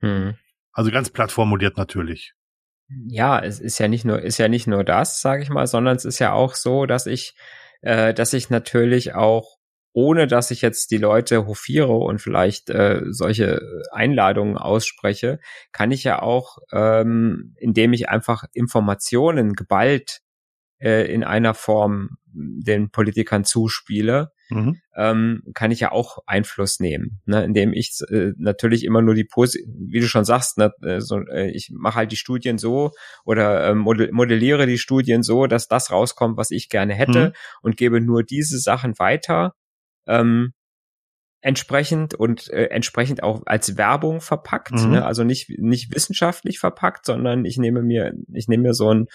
Hm. 0.00 0.34
Also 0.72 0.92
ganz 0.92 1.10
platt 1.10 1.32
formuliert 1.32 1.76
natürlich. 1.76 2.34
Ja, 3.08 3.40
es 3.40 3.58
ist 3.58 3.80
ja 3.80 3.88
nicht 3.88 4.04
nur 4.04 4.22
ist 4.22 4.38
ja 4.38 4.46
nicht 4.46 4.68
nur 4.68 4.84
das, 4.84 5.20
sage 5.20 5.42
ich 5.42 5.50
mal, 5.50 5.66
sondern 5.66 5.96
es 5.96 6.04
ist 6.04 6.20
ja 6.20 6.32
auch 6.32 6.54
so, 6.54 6.86
dass 6.86 7.06
ich 7.06 7.34
äh, 7.80 8.14
dass 8.14 8.32
ich 8.34 8.50
natürlich 8.50 9.14
auch 9.14 9.56
ohne 9.94 10.26
dass 10.26 10.50
ich 10.50 10.60
jetzt 10.60 10.90
die 10.90 10.98
Leute 10.98 11.46
hofiere 11.46 11.94
und 11.94 12.20
vielleicht 12.20 12.68
äh, 12.68 13.02
solche 13.10 13.62
Einladungen 13.92 14.58
ausspreche, 14.58 15.38
kann 15.70 15.92
ich 15.92 16.02
ja 16.02 16.20
auch, 16.20 16.58
ähm, 16.72 17.54
indem 17.58 17.92
ich 17.92 18.08
einfach 18.08 18.44
Informationen 18.52 19.52
geballt 19.54 20.18
äh, 20.80 21.10
in 21.10 21.22
einer 21.22 21.54
Form 21.54 22.16
den 22.26 22.90
Politikern 22.90 23.44
zuspiele, 23.44 24.32
mhm. 24.50 24.80
ähm, 24.96 25.42
kann 25.54 25.70
ich 25.70 25.78
ja 25.78 25.92
auch 25.92 26.18
Einfluss 26.26 26.80
nehmen, 26.80 27.20
ne? 27.24 27.44
indem 27.44 27.72
ich 27.72 28.00
äh, 28.10 28.32
natürlich 28.36 28.82
immer 28.82 29.00
nur 29.00 29.14
die 29.14 29.22
Posi 29.22 29.64
wie 29.68 30.00
du 30.00 30.08
schon 30.08 30.24
sagst, 30.24 30.58
ne, 30.58 30.72
äh, 30.82 31.00
so, 31.00 31.20
äh, 31.20 31.50
ich 31.50 31.70
mache 31.72 31.98
halt 31.98 32.10
die 32.10 32.16
Studien 32.16 32.58
so 32.58 32.90
oder 33.24 33.68
äh, 33.68 33.74
modelliere 33.74 34.66
die 34.66 34.78
Studien 34.78 35.22
so, 35.22 35.46
dass 35.46 35.68
das 35.68 35.92
rauskommt, 35.92 36.36
was 36.36 36.50
ich 36.50 36.68
gerne 36.68 36.94
hätte 36.94 37.26
mhm. 37.26 37.32
und 37.62 37.76
gebe 37.76 38.00
nur 38.00 38.24
diese 38.24 38.58
Sachen 38.58 38.98
weiter 38.98 39.54
ähm, 40.06 40.52
entsprechend 41.44 42.14
und 42.14 42.50
äh, 42.50 42.68
entsprechend 42.68 43.22
auch 43.22 43.42
als 43.44 43.76
Werbung 43.76 44.22
verpackt, 44.22 44.72
mhm. 44.72 44.92
ne? 44.92 45.04
also 45.04 45.24
nicht 45.24 45.50
nicht 45.58 45.94
wissenschaftlich 45.94 46.58
verpackt, 46.58 47.04
sondern 47.04 47.44
ich 47.44 47.58
nehme 47.58 47.82
mir 47.82 48.14
ich 48.32 48.48
nehme 48.48 48.62
mir 48.62 48.72
so 48.72 48.88
ein 48.88 49.08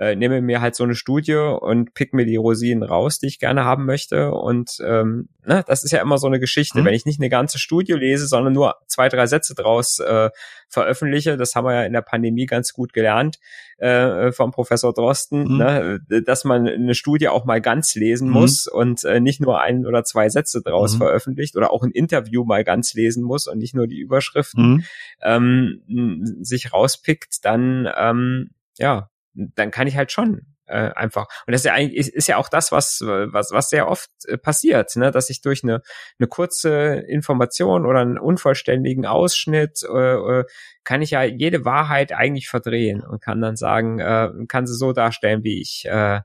äh, 0.00 0.16
nehme 0.16 0.42
mir 0.42 0.60
halt 0.60 0.74
so 0.74 0.82
eine 0.82 0.96
Studie 0.96 1.36
und 1.36 1.94
pick 1.94 2.14
mir 2.14 2.26
die 2.26 2.34
Rosinen 2.34 2.82
raus, 2.82 3.20
die 3.20 3.28
ich 3.28 3.38
gerne 3.38 3.64
haben 3.64 3.86
möchte 3.86 4.32
und 4.32 4.78
ähm, 4.84 5.28
ne, 5.46 5.62
das 5.68 5.84
ist 5.84 5.92
ja 5.92 6.02
immer 6.02 6.18
so 6.18 6.26
eine 6.26 6.40
Geschichte, 6.40 6.80
mhm. 6.80 6.84
wenn 6.84 6.94
ich 6.94 7.06
nicht 7.06 7.20
eine 7.20 7.30
ganze 7.30 7.60
Studie 7.60 7.92
lese, 7.92 8.26
sondern 8.26 8.54
nur 8.54 8.74
zwei 8.88 9.08
drei 9.08 9.28
Sätze 9.28 9.54
draus 9.54 10.00
äh, 10.00 10.30
veröffentliche, 10.68 11.36
das 11.36 11.54
haben 11.54 11.64
wir 11.64 11.74
ja 11.74 11.84
in 11.84 11.92
der 11.92 12.02
Pandemie 12.02 12.46
ganz 12.46 12.72
gut 12.72 12.92
gelernt 12.92 13.38
äh, 13.78 14.32
vom 14.32 14.50
Professor 14.50 14.92
Drosten, 14.92 15.44
mhm. 15.44 15.56
ne, 15.56 16.00
dass 16.24 16.44
man 16.44 16.68
eine 16.68 16.94
Studie 16.94 17.28
auch 17.28 17.44
mal 17.44 17.60
ganz 17.60 17.94
lesen 17.94 18.28
mhm. 18.28 18.34
muss 18.34 18.66
und 18.66 19.04
äh, 19.04 19.20
nicht 19.20 19.40
nur 19.40 19.60
ein 19.60 19.86
oder 19.86 20.04
zwei 20.04 20.28
Sätze 20.28 20.62
draus 20.62 20.94
mhm. 20.94 20.98
veröffentlicht 20.98 21.56
oder 21.56 21.70
auch 21.70 21.82
ein 21.82 21.90
Interview 21.90 22.44
mal 22.44 22.64
ganz 22.64 22.94
lesen 22.94 23.22
muss 23.22 23.46
und 23.46 23.58
nicht 23.58 23.74
nur 23.74 23.86
die 23.86 23.98
Überschriften 23.98 24.70
mhm. 24.70 24.84
ähm, 25.22 26.38
sich 26.42 26.72
rauspickt, 26.72 27.44
dann 27.44 27.88
ähm, 27.96 28.50
ja, 28.78 29.10
dann 29.34 29.70
kann 29.70 29.86
ich 29.86 29.96
halt 29.96 30.12
schon 30.12 30.42
äh, 30.68 30.92
einfach. 30.94 31.26
Und 31.46 31.52
das 31.52 31.62
ist 31.62 31.64
ja 31.64 31.74
eigentlich 31.74 32.12
ist, 32.12 32.26
ja 32.28 32.36
auch 32.36 32.48
das, 32.48 32.72
was 32.72 33.00
was 33.00 33.50
was 33.50 33.70
sehr 33.70 33.88
oft 33.88 34.10
äh, 34.26 34.38
passiert, 34.38 34.94
ne, 34.96 35.10
dass 35.10 35.30
ich 35.30 35.40
durch 35.40 35.64
eine 35.64 35.82
eine 36.18 36.28
kurze 36.28 37.04
Information 37.08 37.86
oder 37.86 38.00
einen 38.00 38.18
unvollständigen 38.18 39.06
Ausschnitt 39.06 39.82
äh, 39.82 40.14
äh, 40.14 40.44
kann 40.84 41.02
ich 41.02 41.10
ja 41.10 41.22
jede 41.22 41.64
Wahrheit 41.64 42.12
eigentlich 42.12 42.48
verdrehen 42.48 43.02
und 43.02 43.22
kann 43.22 43.40
dann 43.40 43.56
sagen, 43.56 43.98
äh, 43.98 44.30
kann 44.48 44.66
sie 44.66 44.74
so 44.76 44.92
darstellen, 44.92 45.44
wie 45.44 45.60
ich 45.60 45.84
äh, 45.86 46.20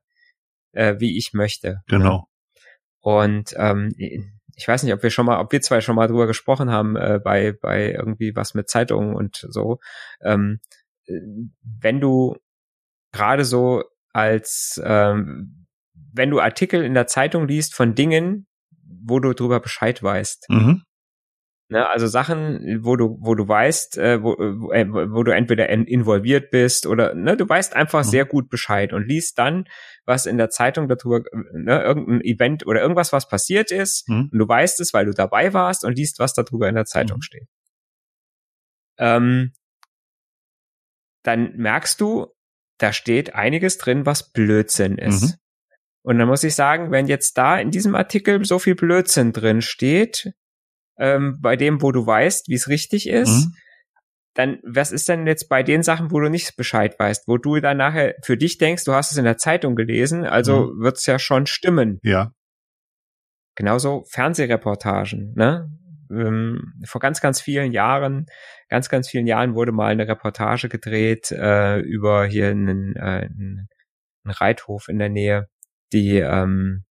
äh, 0.74 0.96
wie 1.00 1.18
ich 1.18 1.34
möchte. 1.34 1.82
Genau. 1.88 2.28
Und 3.02 3.54
ähm, 3.58 3.94
ich 4.56 4.68
weiß 4.68 4.84
nicht, 4.84 4.94
ob 4.94 5.04
wir 5.04 5.10
schon 5.10 5.26
mal, 5.26 5.40
ob 5.40 5.52
wir 5.52 5.62
zwei 5.62 5.82
schon 5.82 5.96
mal 5.96 6.08
drüber 6.08 6.28
gesprochen 6.28 6.70
haben, 6.70 6.96
äh, 6.96 7.20
bei, 7.24 7.54
bei 7.54 7.92
irgendwie 7.92 8.36
was 8.36 8.54
mit 8.54 8.70
Zeitungen 8.70 9.16
und 9.16 9.46
so. 9.50 9.80
Ähm, 10.22 10.60
äh, 11.06 11.20
wenn 11.62 12.00
du 12.00 12.38
gerade 13.12 13.46
so 13.46 13.84
als, 14.14 14.82
ähm, 14.84 15.68
wenn 16.14 16.30
du 16.30 16.40
Artikel 16.40 16.84
in 16.84 16.94
der 16.94 17.08
Zeitung 17.08 17.48
liest 17.48 17.74
von 17.74 17.96
Dingen, 17.96 18.48
wo 19.06 19.20
du 19.20 19.34
drüber 19.34 19.60
Bescheid 19.60 20.02
weißt. 20.02 20.50
Mhm. 20.50 20.84
Ne, 21.70 21.90
also 21.90 22.08
Sachen, 22.08 22.84
wo 22.84 22.98
du, 22.98 23.18
wo 23.22 23.34
du 23.36 23.48
weißt, 23.48 23.98
äh, 23.98 24.22
wo, 24.22 24.36
wo, 24.38 24.72
äh, 24.72 24.86
wo 24.88 25.24
du 25.24 25.34
entweder 25.34 25.70
involviert 25.70 26.52
bist 26.52 26.86
oder 26.86 27.16
ne, 27.16 27.36
du 27.36 27.50
weißt 27.50 27.76
einfach 27.76 28.04
mhm. 28.04 28.10
sehr 28.10 28.26
gut 28.26 28.50
Bescheid 28.50 28.94
und 28.94 29.08
liest 29.08 29.40
dann, 29.40 29.66
was 30.06 30.26
in 30.26 30.38
der 30.38 30.50
Zeitung 30.50 30.88
darüber, 30.88 31.24
ne, 31.54 31.82
irgendein 31.82 32.22
Event 32.22 32.68
oder 32.68 32.82
irgendwas, 32.82 33.12
was 33.12 33.28
passiert 33.28 33.72
ist, 33.72 34.08
mhm. 34.08 34.30
und 34.32 34.38
du 34.38 34.48
weißt 34.48 34.82
es, 34.82 34.94
weil 34.94 35.06
du 35.06 35.14
dabei 35.14 35.54
warst 35.54 35.84
und 35.84 35.98
liest, 35.98 36.20
was 36.20 36.34
darüber 36.34 36.70
in 36.70 36.76
der 36.76 36.86
Zeitung 36.86 37.18
mhm. 37.18 37.22
steht. 37.24 37.48
Ähm, 39.00 39.54
dann 41.24 41.56
merkst 41.56 42.00
du, 42.00 42.28
da 42.78 42.94
steht 42.94 43.36
einiges 43.36 43.78
drin, 43.78 44.06
was 44.06 44.32
Blödsinn 44.32 44.98
ist. 44.98 45.24
Mhm. 45.24 45.34
Und 46.04 46.20
dann 46.20 46.28
muss 46.28 46.44
ich 46.44 46.54
sagen, 46.54 46.92
wenn 46.92 47.08
jetzt 47.08 47.38
da 47.38 47.58
in 47.58 47.72
diesem 47.72 47.96
Artikel 47.96 48.44
so 48.44 48.60
viel 48.60 48.76
Blödsinn 48.76 49.32
drin 49.32 49.62
steht, 49.62 50.34
ähm, 50.98 51.40
bei 51.42 51.56
dem, 51.56 51.82
wo 51.82 51.92
du 51.92 52.06
weißt, 52.06 52.50
wie 52.50 52.56
es 52.56 52.68
richtig 52.68 53.08
ist, 53.08 53.46
mhm. 53.46 53.56
dann 54.34 54.60
was 54.64 54.92
ist 54.92 55.08
denn 55.08 55.26
jetzt 55.26 55.48
bei 55.48 55.64
den 55.64 55.82
Sachen, 55.82 56.12
wo 56.12 56.20
du 56.20 56.30
nicht 56.30 56.56
Bescheid 56.58 57.00
weißt, 57.00 57.28
wo 57.28 57.38
du 57.38 57.60
dann 57.60 57.78
nachher 57.78 58.16
für 58.22 58.38
dich 58.38 58.58
denkst, 58.58 58.84
du 58.84 58.94
hast 58.94 59.12
es 59.12 59.18
in 59.18 59.24
der 59.24 59.38
Zeitung 59.38 59.76
gelesen, 59.76 60.26
also 60.26 60.74
mhm. 60.74 60.84
wird's 60.84 61.06
ja 61.06 61.20
schon 61.20 61.46
stimmen. 61.46 62.00
Ja. 62.04 62.32
Genauso 63.56 64.04
Fernsehreportagen, 64.10 65.34
ne? 65.36 65.70
Ähm, 66.14 66.82
vor 66.86 67.02
ganz, 67.02 67.22
ganz 67.22 67.42
vielen 67.42 67.72
Jahren, 67.72 68.28
ganz, 68.70 68.90
ganz 68.90 69.10
vielen 69.10 69.28
Jahren 69.28 69.56
wurde 69.56 69.72
mal 69.72 69.92
eine 69.92 70.08
Reportage 70.08 70.70
gedreht 70.70 71.32
äh, 71.32 71.80
über 71.80 72.26
hier 72.26 72.50
einen, 72.50 72.96
äh, 72.96 73.30
einen 73.30 73.68
Reithof 74.26 74.88
in 74.90 75.00
der 75.00 75.10
Nähe, 75.10 75.50
die 75.92 76.18
ähm, 76.18 76.86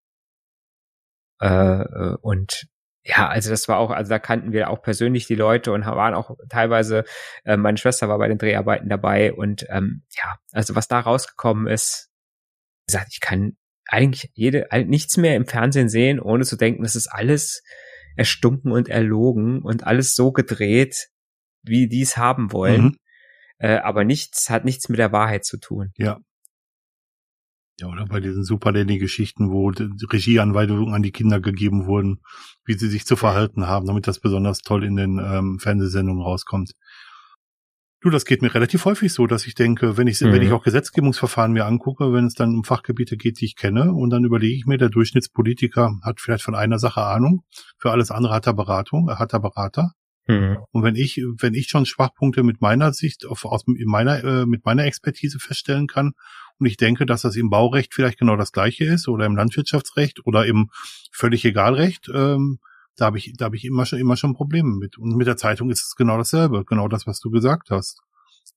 äh, 1.41 1.47
äh 1.47 2.17
und 2.21 2.67
ja, 3.05 3.29
also 3.29 3.51
das 3.51 3.67
war 3.69 3.79
auch, 3.79 3.91
also 3.91 4.11
da 4.11 4.19
kannten 4.21 4.53
wir 4.53 4.71
auch 4.71 4.81
persönlich 4.81 5.27
die 5.27 5.35
Leute 5.35 5.73
und 5.73 5.85
waren 5.85 6.15
auch 6.15 6.37
teilweise, 6.49 7.05
äh, 7.45 7.57
meine 7.57 7.77
Schwester 7.77 8.09
war 8.09 8.19
bei 8.19 8.29
den 8.29 8.39
Dreharbeiten 8.39 8.89
dabei 8.89 9.33
und 9.33 9.67
ähm, 9.71 10.05
ja, 10.17 10.39
also 10.53 10.77
was 10.77 10.87
da 10.87 11.01
rausgekommen 11.01 11.67
ist, 11.67 12.11
gesagt, 12.87 13.09
ich 13.11 13.21
kann 13.21 13.57
eigentlich 13.87 14.31
jede, 14.35 14.69
nichts 14.87 15.17
mehr 15.17 15.37
im 15.37 15.47
Fernsehen 15.47 15.89
sehen, 15.89 16.21
ohne 16.21 16.45
zu 16.45 16.57
denken, 16.57 16.85
das 16.85 16.95
ist 16.95 17.09
alles 17.09 17.63
erstunken 18.17 18.73
und 18.73 18.89
erlogen 18.89 19.63
und 19.63 19.85
alles 19.85 20.15
so 20.15 20.33
gedreht, 20.33 21.09
wie 21.63 21.89
die 21.89 22.03
es 22.03 22.17
haben 22.17 22.53
wollen. 22.53 22.83
Mhm. 22.83 22.97
Äh, 23.59 23.77
aber 23.79 24.05
nichts 24.05 24.51
hat 24.51 24.65
nichts 24.65 24.89
mit 24.89 24.99
der 24.99 25.13
Wahrheit 25.13 25.45
zu 25.45 25.59
tun. 25.59 25.93
Ja, 25.97 26.19
ja, 27.81 27.89
oder 27.89 28.07
bei 28.07 28.21
diesen 28.21 28.45
Super 28.45 28.71
Nanny-Geschichten, 28.73 29.51
wo 29.51 29.71
Regieanweisungen 29.71 30.95
an 30.95 31.03
die 31.03 31.11
Kinder 31.11 31.41
gegeben 31.41 31.87
wurden, 31.87 32.21
wie 32.65 32.75
sie 32.75 32.89
sich 32.89 33.07
zu 33.07 33.17
verhalten 33.17 33.67
haben, 33.67 33.87
damit 33.87 34.07
das 34.07 34.21
besonders 34.21 34.59
toll 34.59 34.85
in 34.85 34.97
den 34.97 35.19
ähm, 35.19 35.59
Fernsehsendungen 35.59 36.23
rauskommt. 36.23 36.73
Du, 38.03 38.11
das 38.11 38.25
geht 38.25 38.43
mir 38.43 38.53
relativ 38.53 38.85
häufig 38.85 39.13
so, 39.13 39.29
dass 39.29 39.47
ich 39.47 39.55
denke, 39.55 39.97
wenn 39.97 40.09
ich, 40.09 40.21
mhm. 40.21 40.33
wenn 40.33 40.43
ich 40.43 40.51
auch 40.51 40.65
Gesetzgebungsverfahren 40.65 41.53
mir 41.53 41.67
angucke, 41.67 42.13
wenn 42.13 42.27
es 42.27 42.35
dann 42.35 42.57
um 42.57 42.65
Fachgebiete 42.65 43.17
geht, 43.17 43.41
die 43.41 43.45
ich 43.45 43.55
kenne, 43.55 43.93
und 43.93 44.11
dann 44.11 44.25
überlege 44.25 44.57
ich 44.57 44.67
mir, 44.67 44.77
der 44.77 44.89
Durchschnittspolitiker 44.89 45.99
hat 46.03 46.21
vielleicht 46.21 46.43
von 46.43 46.57
einer 46.57 46.81
Sache 46.81 47.03
Ahnung, 47.03 47.45
für 47.79 47.93
alles 47.93 48.11
andere 48.11 48.35
hat 48.35 48.49
er 48.49 48.55
Beratung, 48.55 49.09
er 49.09 49.21
hat 49.21 49.33
er 49.33 49.39
Berater. 49.39 49.93
Mhm. 50.27 50.59
Und 50.73 50.83
wenn 50.83 50.97
ich, 50.97 51.23
wenn 51.39 51.55
ich 51.55 51.69
schon 51.69 51.87
Schwachpunkte 51.87 52.43
mit 52.43 52.61
meiner 52.61 52.93
Sicht, 52.93 53.25
auf, 53.25 53.45
aus 53.45 53.63
meiner, 53.67 54.25
äh, 54.25 54.47
mit 54.47 54.65
meiner 54.65 54.85
Expertise 54.85 55.39
feststellen 55.39 55.87
kann 55.87 56.13
und 56.59 56.67
ich 56.67 56.77
denke, 56.77 57.07
dass 57.07 57.23
das 57.23 57.37
im 57.37 57.51
Baurecht 57.51 57.95
vielleicht 57.95 58.19
genau 58.19 58.37
das 58.37 58.51
gleiche 58.51 58.85
ist 58.85 59.07
oder 59.07 59.27
im 59.27 59.37
Landwirtschaftsrecht 59.37 60.27
oder 60.27 60.45
im 60.47 60.71
völlig 61.13 61.45
Egalrecht. 61.45 62.09
Ähm, 62.13 62.59
da 62.97 63.07
habe 63.07 63.19
ich, 63.19 63.33
da 63.37 63.47
habe 63.47 63.57
ich 63.57 63.65
immer 63.65 63.87
schon, 63.87 63.99
immer 63.99 64.17
schon 64.17 64.35
Probleme 64.35 64.77
mit. 64.77 64.99
Und 64.99 65.17
mit 65.17 65.27
der 65.27 65.37
Zeitung 65.37 65.71
ist 65.71 65.85
es 65.85 65.95
genau 65.97 66.19
dasselbe, 66.19 66.65
genau 66.65 66.89
das, 66.89 67.07
was 67.07 67.21
du 67.21 67.31
gesagt 67.31 67.71
hast. 67.71 68.01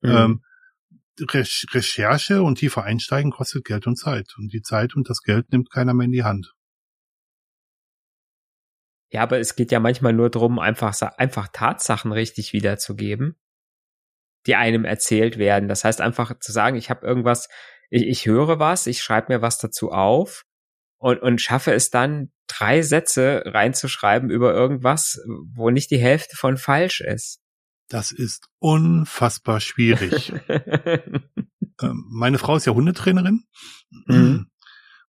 Mhm. 0.01 0.11
Ähm, 0.11 0.41
Re 1.19 1.45
Recherche 1.71 2.41
und 2.41 2.55
tiefer 2.55 2.83
einsteigen 2.83 3.31
kostet 3.31 3.63
Geld 3.63 3.87
und 3.87 3.95
Zeit. 3.95 4.33
Und 4.37 4.51
die 4.51 4.61
Zeit 4.61 4.95
und 4.95 5.09
das 5.09 5.21
Geld 5.21 5.51
nimmt 5.51 5.71
keiner 5.71 5.93
mehr 5.93 6.05
in 6.05 6.11
die 6.11 6.23
Hand. 6.23 6.53
Ja, 9.11 9.21
aber 9.21 9.39
es 9.39 9.55
geht 9.55 9.71
ja 9.71 9.79
manchmal 9.79 10.11
nur 10.11 10.29
darum, 10.29 10.59
einfach, 10.59 10.99
einfach 11.17 11.47
Tatsachen 11.53 12.11
richtig 12.11 12.51
wiederzugeben, 12.51 13.37
die 14.45 14.55
einem 14.55 14.83
erzählt 14.83 15.37
werden. 15.37 15.69
Das 15.69 15.85
heißt 15.85 16.01
einfach 16.01 16.37
zu 16.39 16.51
sagen, 16.51 16.75
ich 16.75 16.89
habe 16.89 17.07
irgendwas 17.07 17.47
ich, 17.89 18.03
ich 18.07 18.25
höre 18.25 18.59
was, 18.59 18.87
ich 18.87 19.01
schreibe 19.01 19.33
mir 19.33 19.41
was 19.41 19.57
dazu 19.57 19.91
auf 19.91 20.45
und, 20.97 21.21
und 21.21 21.41
schaffe 21.41 21.73
es 21.73 21.89
dann, 21.89 22.31
drei 22.47 22.81
Sätze 22.81 23.43
reinzuschreiben 23.45 24.29
über 24.29 24.53
irgendwas, 24.53 25.19
wo 25.53 25.69
nicht 25.69 25.91
die 25.91 25.97
Hälfte 25.97 26.35
von 26.35 26.57
falsch 26.57 27.01
ist. 27.01 27.39
Das 27.89 28.11
ist 28.11 28.47
unfassbar 28.59 29.59
schwierig. 29.59 30.33
Ähm, 31.81 32.05
meine 32.09 32.37
Frau 32.37 32.55
ist 32.55 32.65
ja 32.65 32.73
Hundetrainerin. 32.73 33.43
Mhm. 34.05 34.47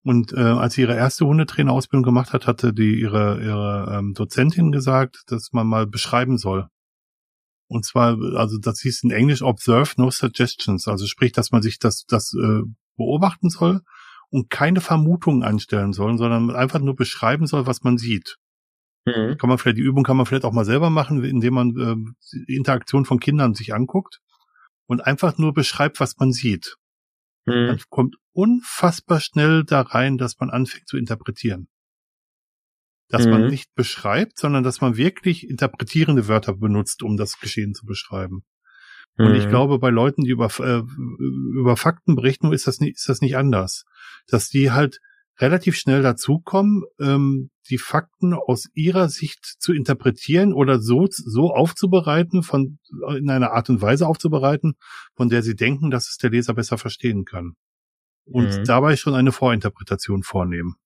Und 0.03 0.33
äh, 0.33 0.41
als 0.41 0.75
sie 0.75 0.81
ihre 0.81 0.97
erste 0.97 1.25
Hundetrainerausbildung 1.25 2.03
gemacht 2.03 2.33
hat, 2.33 2.49
hatte 2.49 2.73
die 2.73 3.01
ihre, 3.01 3.41
ihre 3.41 3.97
ähm, 3.97 4.15
Dozentin 4.15 4.73
gesagt, 4.73 5.23
dass 5.29 5.53
man 5.53 5.67
mal 5.67 5.87
beschreiben 5.87 6.39
soll. 6.39 6.69
Und 7.69 7.85
zwar, 7.85 8.17
also 8.37 8.59
das 8.59 8.81
hieß 8.81 9.05
in 9.05 9.11
Englisch 9.11 9.43
Observe 9.43 9.93
No 9.97 10.11
Suggestions, 10.11 10.87
also 10.87 11.07
sprich, 11.07 11.33
dass 11.33 11.51
man 11.51 11.63
sich 11.63 11.79
das, 11.79 12.05
das 12.07 12.35
äh, 12.35 12.63
beobachten 12.97 13.49
soll 13.49 13.83
und 14.31 14.51
keine 14.51 14.81
Vermutungen 14.81 15.43
anstellen 15.43 15.93
soll, 15.93 16.19
sondern 16.19 16.55
einfach 16.55 16.81
nur 16.81 16.97
beschreiben 16.97 17.47
soll, 17.47 17.67
was 17.67 17.83
man 17.83 17.99
sieht. 17.99 18.37
Mhm. 19.07 19.37
Kann 19.39 19.49
man 19.49 19.59
vielleicht, 19.59 19.79
die 19.79 19.83
Übung 19.83 20.05
kann 20.05 20.17
man 20.17 20.27
vielleicht 20.27 20.45
auch 20.45 20.53
mal 20.53 20.65
selber 20.65 20.91
machen, 20.91 21.23
indem 21.23 21.55
man 21.55 21.77
äh, 21.77 22.41
die 22.47 22.57
Interaktion 22.57 23.05
von 23.05 23.21
Kindern 23.21 23.55
sich 23.55 23.75
anguckt 23.75 24.21
und 24.87 25.01
einfach 25.01 25.39
nur 25.39 25.55
beschreibt, 25.55 26.01
was 26.01 26.17
man 26.19 26.33
sieht. 26.33 26.77
Mhm. 27.47 27.67
Man 27.67 27.81
kommt 27.89 28.17
unfassbar 28.33 29.21
schnell 29.21 29.65
da 29.65 29.83
rein, 29.83 30.19
dass 30.19 30.39
man 30.39 30.51
anfängt 30.51 30.89
zu 30.89 30.97
interpretieren 30.97 31.69
dass 33.09 33.25
mhm. 33.25 33.31
man 33.31 33.47
nicht 33.49 33.75
beschreibt, 33.75 34.39
sondern 34.39 34.65
dass 34.65 34.81
man 34.81 34.97
wirklich 34.97 35.49
interpretierende 35.49 36.29
Wörter 36.29 36.55
benutzt, 36.55 37.03
um 37.03 37.17
das 37.17 37.39
Geschehen 37.39 37.75
zu 37.75 37.87
beschreiben. 37.87 38.45
Und 39.19 39.35
ich 39.35 39.47
mhm. 39.47 39.51
glaube, 39.51 39.79
bei 39.79 39.91
Leuten, 39.91 40.25
die 40.25 40.31
über, 40.31 40.51
äh, 40.61 40.83
über 41.59 41.77
Fakten 41.77 42.17
berichten, 42.17 42.53
ist 42.53 42.67
das 42.67 42.81
nicht, 42.81 42.97
ist 42.97 43.09
das 43.09 43.23
nicht 43.23 43.37
anders. 43.37 43.85
Dass 44.27 44.51
die 44.51 44.73
halt 44.73 45.01
relativ 45.39 45.77
schnell 45.77 46.03
dazukommen, 46.03 46.83
ähm, 47.01 47.51
die 47.69 47.79
Fakten 47.79 48.35
aus 48.35 48.69
ihrer 48.75 49.09
Sicht 49.09 49.45
zu 49.59 49.73
interpretieren 49.73 50.53
oder 50.53 50.81
so, 50.81 51.07
so 51.11 51.51
aufzubereiten, 51.53 52.43
von, 52.43 52.79
in 53.17 53.31
einer 53.31 53.53
Art 53.53 53.71
und 53.71 53.83
Weise 53.83 54.07
aufzubereiten, 54.07 54.75
von 55.15 55.29
der 55.29 55.43
sie 55.43 55.57
denken, 55.57 55.91
dass 55.91 56.09
es 56.09 56.17
der 56.19 56.31
Leser 56.31 56.55
besser 56.55 56.79
verstehen 56.79 57.25
kann. 57.25 57.55
Und 58.25 58.59
mhm. 58.59 58.65
dabei 58.65 58.97
schon 58.97 59.15
eine 59.15 59.33
Vorinterpretation 59.33 60.23
vornehmen. 60.23 60.77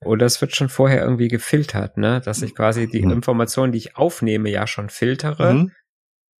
Oder 0.00 0.26
es 0.26 0.40
wird 0.40 0.54
schon 0.54 0.68
vorher 0.68 1.02
irgendwie 1.02 1.28
gefiltert, 1.28 1.98
ne? 1.98 2.20
Dass 2.24 2.42
ich 2.42 2.54
quasi 2.54 2.88
die 2.88 3.02
mhm. 3.02 3.12
Informationen, 3.12 3.72
die 3.72 3.78
ich 3.78 3.96
aufnehme, 3.96 4.50
ja 4.50 4.66
schon 4.66 4.88
filtere. 4.88 5.54
Mhm. 5.54 5.72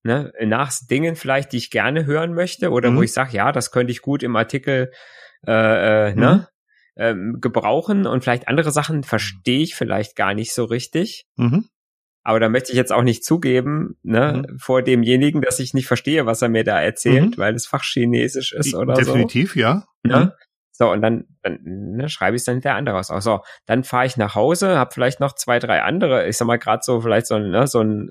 Ne? 0.05 0.33
Nach 0.43 0.71
Dingen 0.89 1.17
vielleicht, 1.17 1.53
die 1.53 1.57
ich 1.57 1.71
gerne 1.71 2.05
hören 2.05 2.35
möchte, 2.35 2.71
oder 2.71 2.91
mhm. 2.91 2.99
wo 2.99 3.03
ich 3.03 3.13
sage, 3.13 3.35
ja, 3.37 3.53
das 3.53 3.73
könnte 3.73 3.91
ich 3.91 4.03
gut 4.03 4.23
im 4.23 4.37
Artikel 4.37 4.93
äh, 5.47 6.11
äh, 6.11 6.15
ne? 6.15 6.35
Mhm. 6.35 6.47
Ähm, 6.97 7.39
gebrauchen 7.41 8.07
und 8.07 8.23
vielleicht 8.23 8.47
andere 8.47 8.71
Sachen 8.71 9.03
verstehe 9.03 9.63
ich 9.63 9.75
vielleicht 9.75 10.15
gar 10.15 10.33
nicht 10.33 10.55
so 10.55 10.65
richtig. 10.65 11.27
Mhm. 11.35 11.69
Aber 12.23 12.39
da 12.39 12.49
möchte 12.49 12.71
ich 12.71 12.79
jetzt 12.79 12.93
auch 12.93 13.03
nicht 13.03 13.25
zugeben, 13.25 13.99
ne, 14.03 14.45
mhm. 14.49 14.59
vor 14.59 14.83
demjenigen, 14.83 15.43
dass 15.43 15.59
ich 15.59 15.75
nicht 15.75 15.87
verstehe, 15.87 16.25
was 16.25 16.41
er 16.41 16.49
mir 16.49 16.65
da 16.65 16.81
erzählt, 16.81 17.37
mhm. 17.37 17.39
weil 17.39 17.55
es 17.55 17.67
Fachchinesisch 17.67 18.53
ist 18.53 18.75
oder 18.75 18.95
Definitiv, 18.95 19.53
so. 19.53 19.57
Definitiv, 19.57 19.57
ja. 19.57 19.85
Ne? 20.05 20.21
Mhm. 20.27 20.33
So, 20.71 20.91
und 20.91 21.03
dann, 21.03 21.25
dann 21.43 21.59
ne, 21.65 22.09
schreibe 22.09 22.37
ich 22.37 22.41
es 22.41 22.47
dann 22.47 22.61
der 22.61 22.77
andere 22.77 22.99
aus. 22.99 23.09
So, 23.09 23.41
dann 23.67 23.85
fahre 23.85 24.07
ich 24.07 24.17
nach 24.17 24.35
Hause, 24.35 24.79
habe 24.79 24.93
vielleicht 24.93 25.21
noch 25.21 25.35
zwei, 25.35 25.59
drei 25.59 25.83
andere, 25.83 26.27
ich 26.27 26.37
sag 26.37 26.47
mal 26.47 26.59
gerade 26.59 26.83
so, 26.83 27.01
vielleicht 27.01 27.27
so 27.27 27.35
ein, 27.35 27.51
ne, 27.51 27.67
so 27.67 27.81
ein 27.81 28.11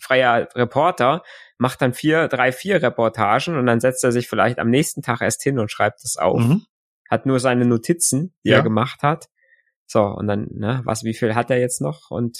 freier 0.00 0.48
Reporter, 0.54 1.22
macht 1.58 1.82
dann 1.82 1.94
vier, 1.94 2.28
drei, 2.28 2.52
vier 2.52 2.82
Reportagen 2.82 3.56
und 3.56 3.66
dann 3.66 3.80
setzt 3.80 4.04
er 4.04 4.12
sich 4.12 4.28
vielleicht 4.28 4.58
am 4.58 4.70
nächsten 4.70 5.02
Tag 5.02 5.20
erst 5.20 5.42
hin 5.42 5.58
und 5.58 5.70
schreibt 5.70 6.04
es 6.04 6.16
auf. 6.16 6.40
Mhm. 6.40 6.62
Hat 7.10 7.26
nur 7.26 7.40
seine 7.40 7.64
Notizen, 7.64 8.34
die 8.44 8.50
ja. 8.50 8.56
er 8.56 8.62
gemacht 8.62 9.02
hat. 9.02 9.28
So, 9.86 10.02
und 10.02 10.26
dann, 10.26 10.48
ne, 10.50 10.80
was, 10.84 11.04
wie 11.04 11.14
viel 11.14 11.34
hat 11.34 11.50
er 11.50 11.58
jetzt 11.58 11.80
noch? 11.80 12.10
Und 12.10 12.38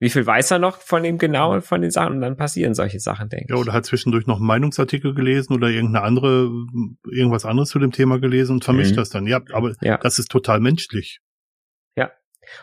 wie 0.00 0.10
viel 0.10 0.24
weiß 0.24 0.52
er 0.52 0.58
noch 0.60 0.78
von 0.78 1.02
dem 1.02 1.18
genau 1.18 1.60
von 1.60 1.82
den 1.82 1.90
Sachen 1.90 2.14
und 2.14 2.20
dann 2.20 2.36
passieren 2.36 2.74
solche 2.74 3.00
Sachen, 3.00 3.28
denke 3.28 3.46
ich. 3.46 3.50
Ja, 3.50 3.56
oder 3.56 3.72
hat 3.72 3.84
zwischendurch 3.84 4.26
noch 4.26 4.36
einen 4.36 4.46
Meinungsartikel 4.46 5.12
gelesen 5.12 5.54
oder 5.54 5.68
irgendeine 5.68 6.04
andere, 6.04 6.50
irgendwas 7.10 7.44
anderes 7.44 7.70
zu 7.70 7.80
dem 7.80 7.90
Thema 7.90 8.20
gelesen 8.20 8.52
und 8.52 8.64
vermischt 8.64 8.92
mhm. 8.92 8.96
das 8.96 9.10
dann. 9.10 9.26
Ja, 9.26 9.40
aber 9.52 9.74
ja. 9.80 9.98
das 9.98 10.20
ist 10.20 10.30
total 10.30 10.60
menschlich. 10.60 11.20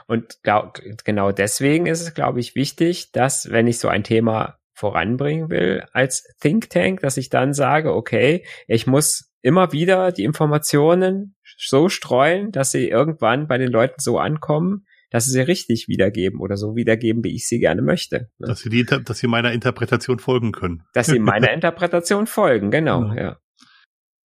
Und 0.07 0.37
glaub, 0.43 0.79
genau 1.03 1.31
deswegen 1.31 1.85
ist 1.85 2.01
es, 2.01 2.13
glaube 2.13 2.39
ich, 2.39 2.55
wichtig, 2.55 3.11
dass, 3.11 3.49
wenn 3.51 3.67
ich 3.67 3.79
so 3.79 3.87
ein 3.87 4.03
Thema 4.03 4.57
voranbringen 4.73 5.49
will 5.49 5.85
als 5.93 6.27
Think 6.41 6.69
Tank, 6.69 6.99
dass 6.99 7.17
ich 7.17 7.29
dann 7.29 7.53
sage, 7.53 7.93
okay, 7.93 8.45
ich 8.67 8.87
muss 8.87 9.31
immer 9.41 9.71
wieder 9.71 10.11
die 10.11 10.23
Informationen 10.23 11.35
so 11.57 11.87
streuen, 11.87 12.51
dass 12.51 12.71
sie 12.71 12.89
irgendwann 12.89 13.47
bei 13.47 13.57
den 13.57 13.71
Leuten 13.71 13.99
so 13.99 14.19
ankommen, 14.19 14.85
dass 15.11 15.25
sie 15.25 15.31
sie 15.31 15.41
richtig 15.41 15.87
wiedergeben 15.87 16.41
oder 16.41 16.57
so 16.57 16.75
wiedergeben, 16.75 17.23
wie 17.23 17.35
ich 17.35 17.47
sie 17.47 17.59
gerne 17.59 17.81
möchte. 17.81 18.29
Ne? 18.37 18.47
Dass 18.47 18.59
sie 18.59 18.69
die, 18.69 18.85
dass 18.85 19.17
sie 19.17 19.27
meiner 19.27 19.53
Interpretation 19.53 20.19
folgen 20.19 20.51
können. 20.51 20.83
Dass 20.93 21.07
sie 21.07 21.19
meiner 21.19 21.51
Interpretation 21.53 22.27
folgen, 22.27 22.69
genau, 22.71 23.01
genau, 23.01 23.13
ja. 23.13 23.37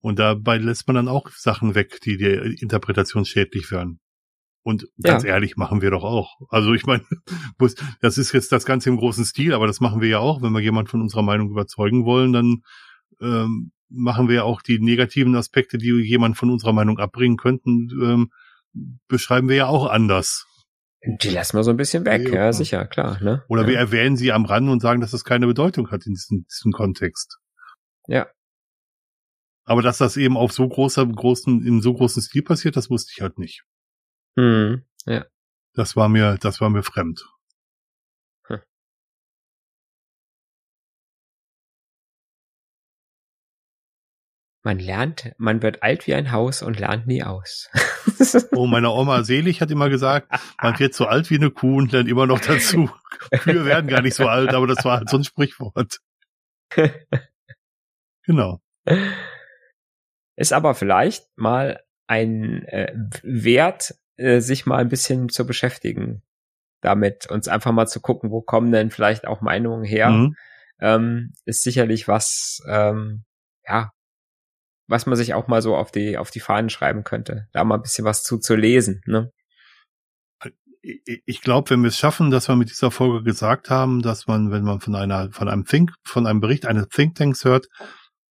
Und 0.03 0.18
dabei 0.18 0.57
lässt 0.57 0.87
man 0.88 0.96
dann 0.96 1.09
auch 1.09 1.29
Sachen 1.29 1.75
weg, 1.75 2.01
die 2.01 2.16
der 2.16 2.42
Interpretation 2.42 3.25
schädlich 3.25 3.70
werden. 3.70 3.99
Und 4.62 4.87
ganz 5.03 5.23
ja. 5.23 5.31
ehrlich, 5.31 5.57
machen 5.57 5.81
wir 5.81 5.90
doch 5.90 6.05
auch. 6.05 6.38
Also 6.51 6.75
ich 6.75 6.85
meine, 6.85 7.03
das 8.01 8.18
ist 8.18 8.33
jetzt 8.33 8.53
das 8.53 8.66
Ganze 8.66 8.90
im 8.90 8.99
großen 8.99 9.25
Stil, 9.25 9.55
aber 9.55 9.66
das 9.66 9.81
machen 9.81 10.01
wir 10.01 10.09
ja 10.09 10.18
auch. 10.18 10.42
Wenn 10.42 10.53
wir 10.53 10.61
jemand 10.61 10.90
von 10.90 11.01
unserer 11.01 11.23
Meinung 11.23 11.51
überzeugen 11.51 12.05
wollen, 12.05 12.33
dann 12.33 12.62
ähm, 13.20 13.73
machen 13.88 14.29
wir 14.29 14.37
ja 14.37 14.42
auch 14.44 14.62
die 14.62 14.79
negativen 14.79 15.35
Aspekte, 15.35 15.79
die 15.79 15.90
jemand 16.03 16.37
von 16.37 16.51
unserer 16.51 16.73
Meinung 16.73 16.99
abbringen 16.99 17.37
könnten, 17.37 17.88
ähm, 18.03 18.31
beschreiben 19.09 19.49
wir 19.49 19.57
ja 19.57 19.66
auch 19.66 19.87
anders. 19.87 20.46
Die 21.03 21.31
lassen 21.31 21.57
wir 21.57 21.64
so 21.64 21.70
ein 21.70 21.77
bisschen 21.79 22.05
weg, 22.05 22.29
ja, 22.29 22.35
ja 22.35 22.53
sicher, 22.53 22.87
klar. 22.87 23.20
Ne? 23.23 23.42
Oder 23.49 23.62
ja. 23.62 23.68
wir 23.68 23.79
erwähnen 23.79 24.16
sie 24.16 24.33
am 24.33 24.44
Rand 24.44 24.68
und 24.68 24.81
sagen, 24.81 25.01
dass 25.01 25.12
das 25.12 25.25
keine 25.25 25.46
Bedeutung 25.46 25.90
hat 25.90 26.07
in 26.07 26.12
diesem, 26.12 26.44
diesem 26.46 26.73
Kontext. 26.73 27.38
Ja. 28.07 28.29
Aber 29.64 29.83
dass 29.83 29.99
das 29.99 30.16
eben 30.16 30.37
auf 30.37 30.53
so 30.53 30.68
großer, 30.68 31.07
großen, 31.07 31.64
in 31.66 31.81
so 31.81 31.94
großen 31.94 32.23
Stil 32.23 32.42
passiert, 32.42 32.77
das 32.77 32.90
wusste 32.90 33.12
ich 33.14 33.23
halt 33.23 33.38
nicht. 33.38 33.62
Hm, 34.40 34.87
ja. 35.05 35.26
Das 35.74 35.96
war 35.96 36.09
mir, 36.09 36.38
das 36.38 36.62
war 36.62 36.70
mir 36.70 36.83
fremd. 36.83 37.29
Hm. 38.46 38.61
Man 44.62 44.79
lernt, 44.79 45.33
man 45.37 45.61
wird 45.61 45.83
alt 45.83 46.07
wie 46.07 46.14
ein 46.14 46.33
Haus 46.33 46.62
und 46.62 46.79
lernt 46.81 47.07
nie 47.07 47.22
aus. 47.22 47.68
oh, 48.53 48.66
meine 48.66 48.88
Oma 48.88 49.24
Selig 49.24 49.61
hat 49.61 49.70
immer 49.70 49.90
gesagt, 49.90 50.33
man 50.62 50.79
wird 50.79 50.94
so 50.94 51.05
alt 51.05 51.29
wie 51.29 51.37
eine 51.37 51.50
Kuh 51.50 51.76
und 51.76 51.92
lernt 51.92 52.09
immer 52.09 52.26
noch 52.26 52.40
dazu. 52.40 52.90
Kühe 53.31 53.66
werden 53.66 53.88
gar 53.88 54.00
nicht 54.00 54.14
so 54.14 54.26
alt, 54.26 54.55
aber 54.55 54.66
das 54.66 54.83
war 54.87 55.00
halt 55.00 55.11
so 55.11 55.18
ein 55.18 55.24
Sprichwort. 55.24 56.00
genau. 58.24 58.62
Ist 60.37 60.55
aber 60.55 60.74
vielleicht 60.74 61.29
mal 61.37 61.85
ein 62.11 62.64
äh, 62.64 62.92
Wert, 63.22 63.94
äh, 64.20 64.40
sich 64.40 64.66
mal 64.66 64.78
ein 64.78 64.88
bisschen 64.88 65.28
zu 65.28 65.46
beschäftigen 65.46 66.22
damit, 66.80 67.26
uns 67.30 67.48
einfach 67.48 67.72
mal 67.72 67.87
zu 67.87 68.00
gucken, 68.00 68.30
wo 68.30 68.40
kommen 68.40 68.72
denn 68.72 68.90
vielleicht 68.90 69.26
auch 69.26 69.40
Meinungen 69.40 69.85
her, 69.85 70.11
mhm. 70.11 70.35
ähm, 70.80 71.33
ist 71.44 71.62
sicherlich 71.62 72.09
was, 72.09 72.61
ähm, 72.68 73.24
ja, 73.66 73.90
was 74.88 75.06
man 75.06 75.16
sich 75.16 75.35
auch 75.35 75.46
mal 75.46 75.62
so 75.62 75.76
auf 75.76 75.92
die, 75.92 76.18
auf 76.18 76.30
die 76.30 76.40
Fahnen 76.40 76.70
schreiben 76.70 77.04
könnte, 77.04 77.48
da 77.52 77.64
mal 77.64 77.76
ein 77.76 77.83
bisschen 77.83 78.04
was 78.04 78.22
zu, 78.22 78.38
zu 78.38 78.56
lesen, 78.56 79.02
ne? 79.06 79.30
Ich 80.83 81.42
glaube, 81.42 81.68
wenn 81.68 81.83
wir 81.83 81.88
es 81.88 81.98
schaffen, 81.98 82.30
dass 82.30 82.48
wir 82.48 82.56
mit 82.56 82.70
dieser 82.70 82.90
Folge 82.90 83.22
gesagt 83.22 83.68
haben, 83.68 84.00
dass 84.00 84.26
man, 84.26 84.50
wenn 84.50 84.62
man 84.62 84.80
von 84.80 84.94
einer, 84.94 85.30
von 85.30 85.46
einem 85.50 85.66
Think, 85.66 85.92
von 86.06 86.26
einem 86.26 86.40
Bericht 86.40 86.64
eines 86.64 86.88
Thinktanks 86.88 87.44
hört, 87.44 87.66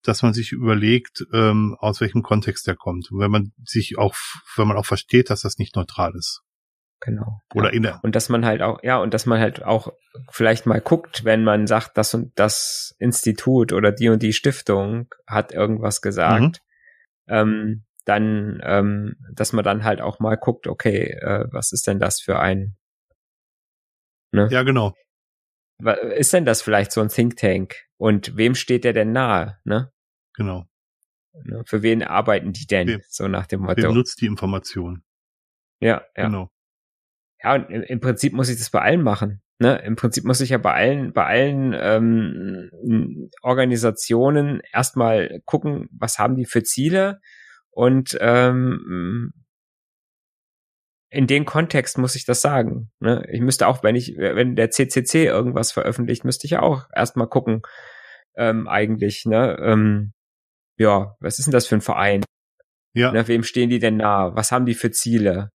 dass 0.04 0.24
man 0.24 0.34
sich 0.34 0.52
überlegt, 0.52 1.26
ähm, 1.34 1.76
aus 1.80 2.02
welchem 2.02 2.24
Kontext 2.24 2.68
der 2.68 2.76
kommt. 2.76 3.12
Und 3.12 3.20
wenn 3.20 3.32
man 3.32 3.52
sich 3.64 3.98
auch, 3.98 4.16
wenn 4.56 4.68
man 4.68 4.78
auch 4.78 4.86
versteht, 4.86 5.30
dass 5.30 5.42
das 5.42 5.58
nicht 5.58 5.76
neutral 5.76 6.14
ist. 6.16 6.42
Genau. 7.02 7.42
Oder 7.54 7.70
ja. 7.70 7.76
in 7.76 7.84
der. 7.84 8.00
Und 8.04 8.16
dass 8.16 8.30
man 8.30 8.46
halt 8.46 8.62
auch, 8.62 8.80
ja, 8.84 8.98
und 8.98 9.14
dass 9.14 9.26
man 9.26 9.40
halt 9.40 9.64
auch 9.64 9.94
vielleicht 10.32 10.66
mal 10.66 10.82
guckt, 10.82 11.24
wenn 11.24 11.44
man 11.44 11.66
sagt, 11.66 11.98
das 11.98 12.14
und 12.14 12.38
das 12.38 12.96
Institut 13.00 13.72
oder 13.72 13.92
die 13.92 14.10
und 14.10 14.22
die 14.22 14.34
Stiftung 14.34 15.08
hat 15.26 15.54
irgendwas 15.54 16.02
gesagt, 16.02 16.62
mhm. 17.28 17.34
ähm, 17.34 17.86
dann, 18.06 18.60
ähm, 18.64 19.16
dass 19.34 19.54
man 19.54 19.64
dann 19.64 19.84
halt 19.84 20.02
auch 20.02 20.20
mal 20.20 20.36
guckt, 20.36 20.68
okay, 20.68 21.12
äh, 21.22 21.46
was 21.52 21.72
ist 21.72 21.88
denn 21.88 22.00
das 22.00 22.20
für 22.20 22.40
ein, 22.40 22.76
ne? 24.32 24.50
Ja, 24.52 24.64
genau 24.64 24.94
ist 26.16 26.34
denn 26.34 26.46
das 26.46 26.62
vielleicht 26.62 26.92
so 26.92 27.02
ein 27.02 27.10
Think 27.10 27.38
Tank? 27.38 27.76
Und 28.00 28.38
wem 28.38 28.56
steht 28.56 28.86
der 28.86 28.94
denn 28.94 29.12
nahe? 29.12 29.60
Ne? 29.66 29.92
Genau. 30.34 30.66
Ne, 31.44 31.64
für 31.66 31.84
wen 31.84 32.02
arbeiten 32.02 32.54
die 32.54 32.66
denn? 32.66 32.88
Wem, 32.88 33.02
so 33.10 33.28
nach 33.28 33.46
dem 33.46 33.62
Motto. 33.62 33.84
Wem 33.84 33.94
nutzt 33.94 34.22
die 34.22 34.26
Information? 34.26 35.04
Ja, 35.82 36.02
ja. 36.16 36.26
Genau. 36.26 36.50
Ja, 37.44 37.56
und 37.56 37.70
im, 37.70 37.84
im 37.84 38.00
Prinzip 38.00 38.34
muss 38.34 38.50
ich 38.50 38.58
das 38.58 38.70
bei 38.70 38.82
allen 38.82 39.02
machen. 39.02 39.42
Ne? 39.60 39.82
Im 39.84 39.98
Prinzip 39.98 40.24
muss 40.24 40.40
ich 40.40 40.52
ja 40.52 40.58
bei 40.58 40.74
allen, 40.74 41.12
bei 41.12 41.26
allen 41.26 41.76
ähm, 41.78 43.30
Organisationen 43.42 44.62
erstmal 44.72 45.42
gucken, 45.44 45.90
was 45.92 46.20
haben 46.20 46.36
die 46.36 46.46
für 46.46 46.64
Ziele 46.64 47.20
und 47.70 48.18
ähm, 48.22 49.34
in 51.10 51.28
dem 51.28 51.46
Kontext 51.46 51.98
muss 51.98 52.16
ich 52.16 52.26
das 52.26 52.42
sagen. 52.42 52.92
Ne? 53.00 53.24
Ich 53.32 53.42
müsste 53.42 53.68
auch, 53.68 53.84
wenn 53.84 53.96
ich, 53.96 54.16
wenn 54.18 54.56
der 54.56 54.70
CCC 54.70 55.26
irgendwas 55.26 55.72
veröffentlicht, 55.72 56.24
müsste 56.24 56.46
ich 56.46 56.58
auch 56.58 56.88
erstmal 56.94 57.28
gucken, 57.28 57.64
ähm, 58.36 58.68
eigentlich, 58.68 59.26
ne? 59.26 59.58
Ähm, 59.60 60.14
ja, 60.78 61.16
was 61.20 61.40
ist 61.40 61.46
denn 61.46 61.52
das 61.52 61.68
für 61.68 61.76
ein 61.76 61.82
Verein? 61.82 62.24
Ja. 62.94 63.12
Ne, 63.12 63.28
wem 63.28 63.44
stehen 63.44 63.70
die 63.70 63.80
denn 63.80 63.98
nah? 63.98 64.36
Was 64.36 64.52
haben 64.52 64.66
die 64.66 64.76
für 64.76 64.92
Ziele? 64.92 65.52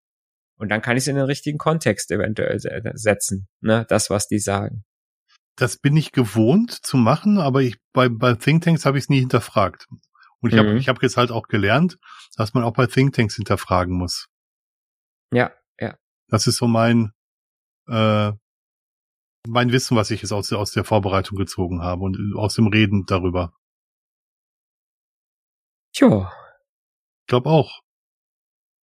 Und 0.56 0.68
dann 0.68 0.82
kann 0.82 0.96
ich 0.96 1.04
es 1.04 1.08
in 1.08 1.16
den 1.16 1.24
richtigen 1.24 1.58
Kontext 1.58 2.10
eventuell 2.10 2.58
setzen, 2.94 3.48
ne? 3.60 3.86
Das, 3.88 4.10
was 4.10 4.28
die 4.28 4.38
sagen. 4.38 4.84
Das 5.56 5.78
bin 5.78 5.96
ich 5.96 6.12
gewohnt 6.12 6.72
zu 6.72 6.96
machen, 6.96 7.38
aber 7.38 7.62
ich 7.62 7.76
bei, 7.92 8.08
bei 8.08 8.34
Thinktanks 8.34 8.84
habe 8.84 8.98
ich 8.98 9.04
es 9.04 9.08
nie 9.08 9.20
hinterfragt. 9.20 9.86
Und 10.40 10.50
ich 10.52 10.56
mhm. 10.56 10.66
habe 10.66 10.78
ich 10.78 10.88
hab 10.88 11.02
jetzt 11.02 11.16
halt 11.16 11.30
auch 11.30 11.48
gelernt, 11.48 11.96
dass 12.36 12.54
man 12.54 12.64
auch 12.64 12.72
bei 12.72 12.86
Thinktanks 12.86 13.36
hinterfragen 13.36 13.96
muss. 13.96 14.26
Ja, 15.34 15.52
ja. 15.80 15.98
Das 16.28 16.46
ist 16.46 16.56
so 16.56 16.66
mein, 16.66 17.12
äh, 17.88 18.32
mein 19.46 19.72
Wissen, 19.72 19.96
was 19.96 20.10
ich 20.10 20.22
jetzt 20.22 20.32
aus, 20.32 20.52
aus 20.52 20.72
der 20.72 20.84
Vorbereitung 20.84 21.36
gezogen 21.36 21.82
habe 21.82 22.02
und 22.02 22.34
aus 22.36 22.54
dem 22.54 22.68
Reden 22.68 23.04
darüber. 23.06 23.52
Tja. 25.92 26.32
Ich 27.22 27.26
glaube 27.26 27.50
auch. 27.50 27.80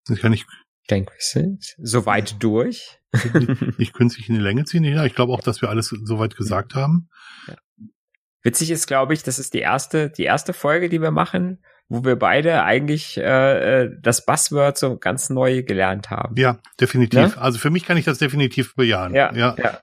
Das 0.05 0.19
kann 0.19 0.33
ich. 0.33 0.45
Ich 0.83 0.87
denke, 0.87 1.13
wir 1.13 1.19
sind 1.19 1.75
soweit 1.77 2.41
durch. 2.41 2.99
nicht 3.77 3.93
künstlich 3.93 4.29
in 4.29 4.35
die 4.35 4.41
Länge 4.41 4.65
ziehen. 4.65 4.83
Ja, 4.83 5.05
ich 5.05 5.15
glaube 5.15 5.33
auch, 5.33 5.41
dass 5.41 5.61
wir 5.61 5.69
alles 5.69 5.87
soweit 5.87 6.35
gesagt 6.35 6.75
haben. 6.75 7.09
Ja. 7.47 7.55
Witzig 8.43 8.71
ist, 8.71 8.87
glaube 8.87 9.13
ich, 9.13 9.23
das 9.23 9.37
ist 9.37 9.53
die 9.53 9.59
erste, 9.59 10.09
die 10.09 10.23
erste 10.23 10.53
Folge, 10.53 10.89
die 10.89 11.01
wir 11.01 11.11
machen, 11.11 11.63
wo 11.91 12.05
wir 12.05 12.15
beide 12.15 12.63
eigentlich 12.63 13.17
äh, 13.17 13.83
äh, 13.83 13.91
das 14.01 14.25
Buzzword 14.25 14.77
so 14.77 14.97
ganz 14.97 15.29
neu 15.29 15.61
gelernt 15.61 16.09
haben. 16.09 16.37
Ja, 16.37 16.59
definitiv. 16.79 17.35
Ne? 17.35 17.37
Also 17.37 17.59
für 17.59 17.69
mich 17.69 17.85
kann 17.85 17.97
ich 17.97 18.05
das 18.05 18.17
definitiv 18.17 18.75
bejahen. 18.75 19.13
Ja, 19.13 19.33
ja. 19.35 19.55
ja. 19.61 19.79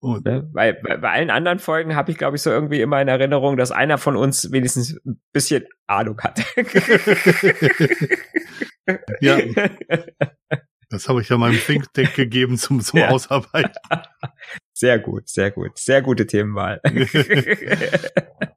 Und 0.00 0.24
ne? 0.24 0.48
bei, 0.52 0.74
bei, 0.74 0.96
bei 0.96 1.10
allen 1.10 1.30
anderen 1.30 1.58
Folgen 1.58 1.96
habe 1.96 2.12
ich, 2.12 2.18
glaube 2.18 2.36
ich, 2.36 2.42
so 2.42 2.50
irgendwie 2.50 2.80
immer 2.80 3.02
in 3.02 3.08
Erinnerung, 3.08 3.56
dass 3.56 3.72
einer 3.72 3.98
von 3.98 4.14
uns 4.14 4.52
wenigstens 4.52 4.96
ein 5.04 5.20
bisschen 5.32 5.64
Ahnung 5.88 6.20
hat. 6.20 6.44
ja. 9.20 9.38
Das 10.88 11.08
habe 11.08 11.20
ich 11.20 11.28
ja 11.28 11.36
meinem 11.36 11.58
Think 11.58 11.92
Tank 11.94 12.14
gegeben 12.14 12.58
zum, 12.58 12.80
zum 12.80 13.00
ja. 13.00 13.08
Ausarbeiten. 13.08 13.72
Sehr 14.72 15.00
gut, 15.00 15.28
sehr 15.28 15.50
gut. 15.50 15.76
Sehr 15.76 16.02
gute 16.02 16.28
Themenwahl. 16.28 16.80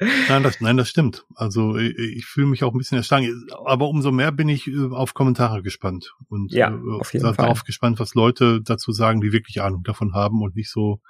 Nein, 0.00 0.44
das, 0.44 0.60
nein, 0.60 0.76
das 0.76 0.88
stimmt. 0.88 1.26
Also 1.34 1.76
ich, 1.76 1.96
ich 1.98 2.26
fühle 2.26 2.46
mich 2.46 2.62
auch 2.62 2.72
ein 2.72 2.78
bisschen 2.78 2.98
erschlagen. 2.98 3.46
Aber 3.64 3.88
umso 3.88 4.12
mehr 4.12 4.30
bin 4.30 4.48
ich 4.48 4.68
äh, 4.68 4.90
auf 4.90 5.14
Kommentare 5.14 5.62
gespannt 5.62 6.14
und 6.28 6.52
ja, 6.52 6.70
äh, 6.70 7.00
auf 7.00 7.12
jeden 7.12 7.24
darauf 7.24 7.58
Fall. 7.58 7.66
gespannt, 7.66 7.98
was 7.98 8.14
Leute 8.14 8.62
dazu 8.62 8.92
sagen, 8.92 9.20
die 9.20 9.32
wirklich 9.32 9.60
Ahnung 9.60 9.82
davon 9.82 10.14
haben 10.14 10.42
und 10.42 10.54
nicht 10.54 10.70
so 10.70 11.00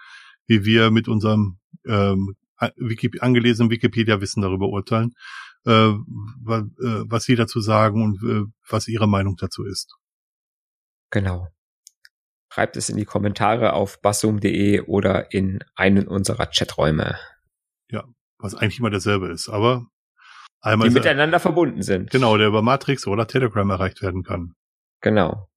wie 0.47 0.65
wir 0.65 0.91
mit 0.91 1.09
unserem 1.09 1.59
ähm, 1.87 2.35
Wiki 2.77 3.21
angelesenen 3.21 3.71
Wikipedia-Wissen 3.71 4.43
darüber 4.43 4.69
urteilen, 4.69 5.15
äh, 5.65 5.93
was, 6.43 6.63
äh, 6.63 7.05
was 7.07 7.25
sie 7.25 7.37
dazu 7.37 7.61
sagen 7.61 8.03
und 8.03 8.23
äh, 8.23 8.51
was 8.69 8.89
ihre 8.89 9.07
Meinung 9.07 9.37
dazu 9.37 9.65
ist. 9.65 9.97
Genau. 11.11 11.49
Schreibt 12.51 12.77
es 12.77 12.89
in 12.89 12.97
die 12.97 13.05
Kommentare 13.05 13.75
auf 13.75 14.01
bassum.de 14.01 14.81
oder 14.81 15.33
in 15.33 15.63
einen 15.75 16.09
unserer 16.09 16.47
Chaträume. 16.47 17.17
Was 18.39 18.55
eigentlich 18.55 18.79
immer 18.79 18.91
derselbe 18.91 19.29
ist, 19.29 19.49
aber 19.49 19.87
einmal. 20.61 20.89
Die 20.89 20.95
miteinander 20.95 21.41
verbunden 21.41 21.83
sind. 21.83 22.11
Genau, 22.11 22.37
der 22.37 22.49
über 22.49 22.63
Matrix 22.63 23.07
oder 23.07 23.27
Telegram 23.27 23.69
erreicht 23.71 24.03
werden 24.03 24.23
kann. 24.23 24.55
Genau. 25.01 25.49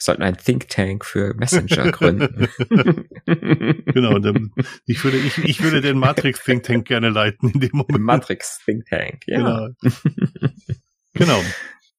Wir 0.00 0.04
sollten 0.04 0.22
einen 0.22 0.38
Think 0.38 0.68
Tank 0.68 1.04
für 1.04 1.34
Messenger 1.34 1.92
gründen. 1.92 2.48
genau, 3.26 4.18
dann, 4.18 4.50
ich 4.86 5.04
würde, 5.04 5.18
ich, 5.18 5.36
ich 5.44 5.62
würde 5.62 5.82
den 5.82 5.98
Matrix 5.98 6.42
Think 6.42 6.62
Tank 6.62 6.86
gerne 6.86 7.10
leiten 7.10 7.50
in 7.50 7.60
dem 7.60 7.70
Moment. 7.74 8.00
Matrix 8.00 8.62
Think 8.64 8.86
Tank, 8.86 9.24
ja. 9.26 9.36
Genau. 9.36 9.68
genau. 11.12 11.42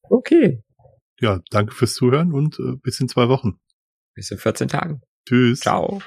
Okay. 0.09 0.63
ja, 1.19 1.41
danke 1.51 1.75
fürs 1.75 1.93
Zuhören 1.93 2.33
und 2.33 2.57
äh, 2.59 2.75
bis 2.81 2.99
in 2.99 3.07
zwei 3.07 3.29
Wochen. 3.29 3.59
Bis 4.15 4.31
in 4.31 4.39
14 4.39 4.67
Tagen. 4.67 5.01
Tschüss. 5.27 5.59
Ciao. 5.59 6.01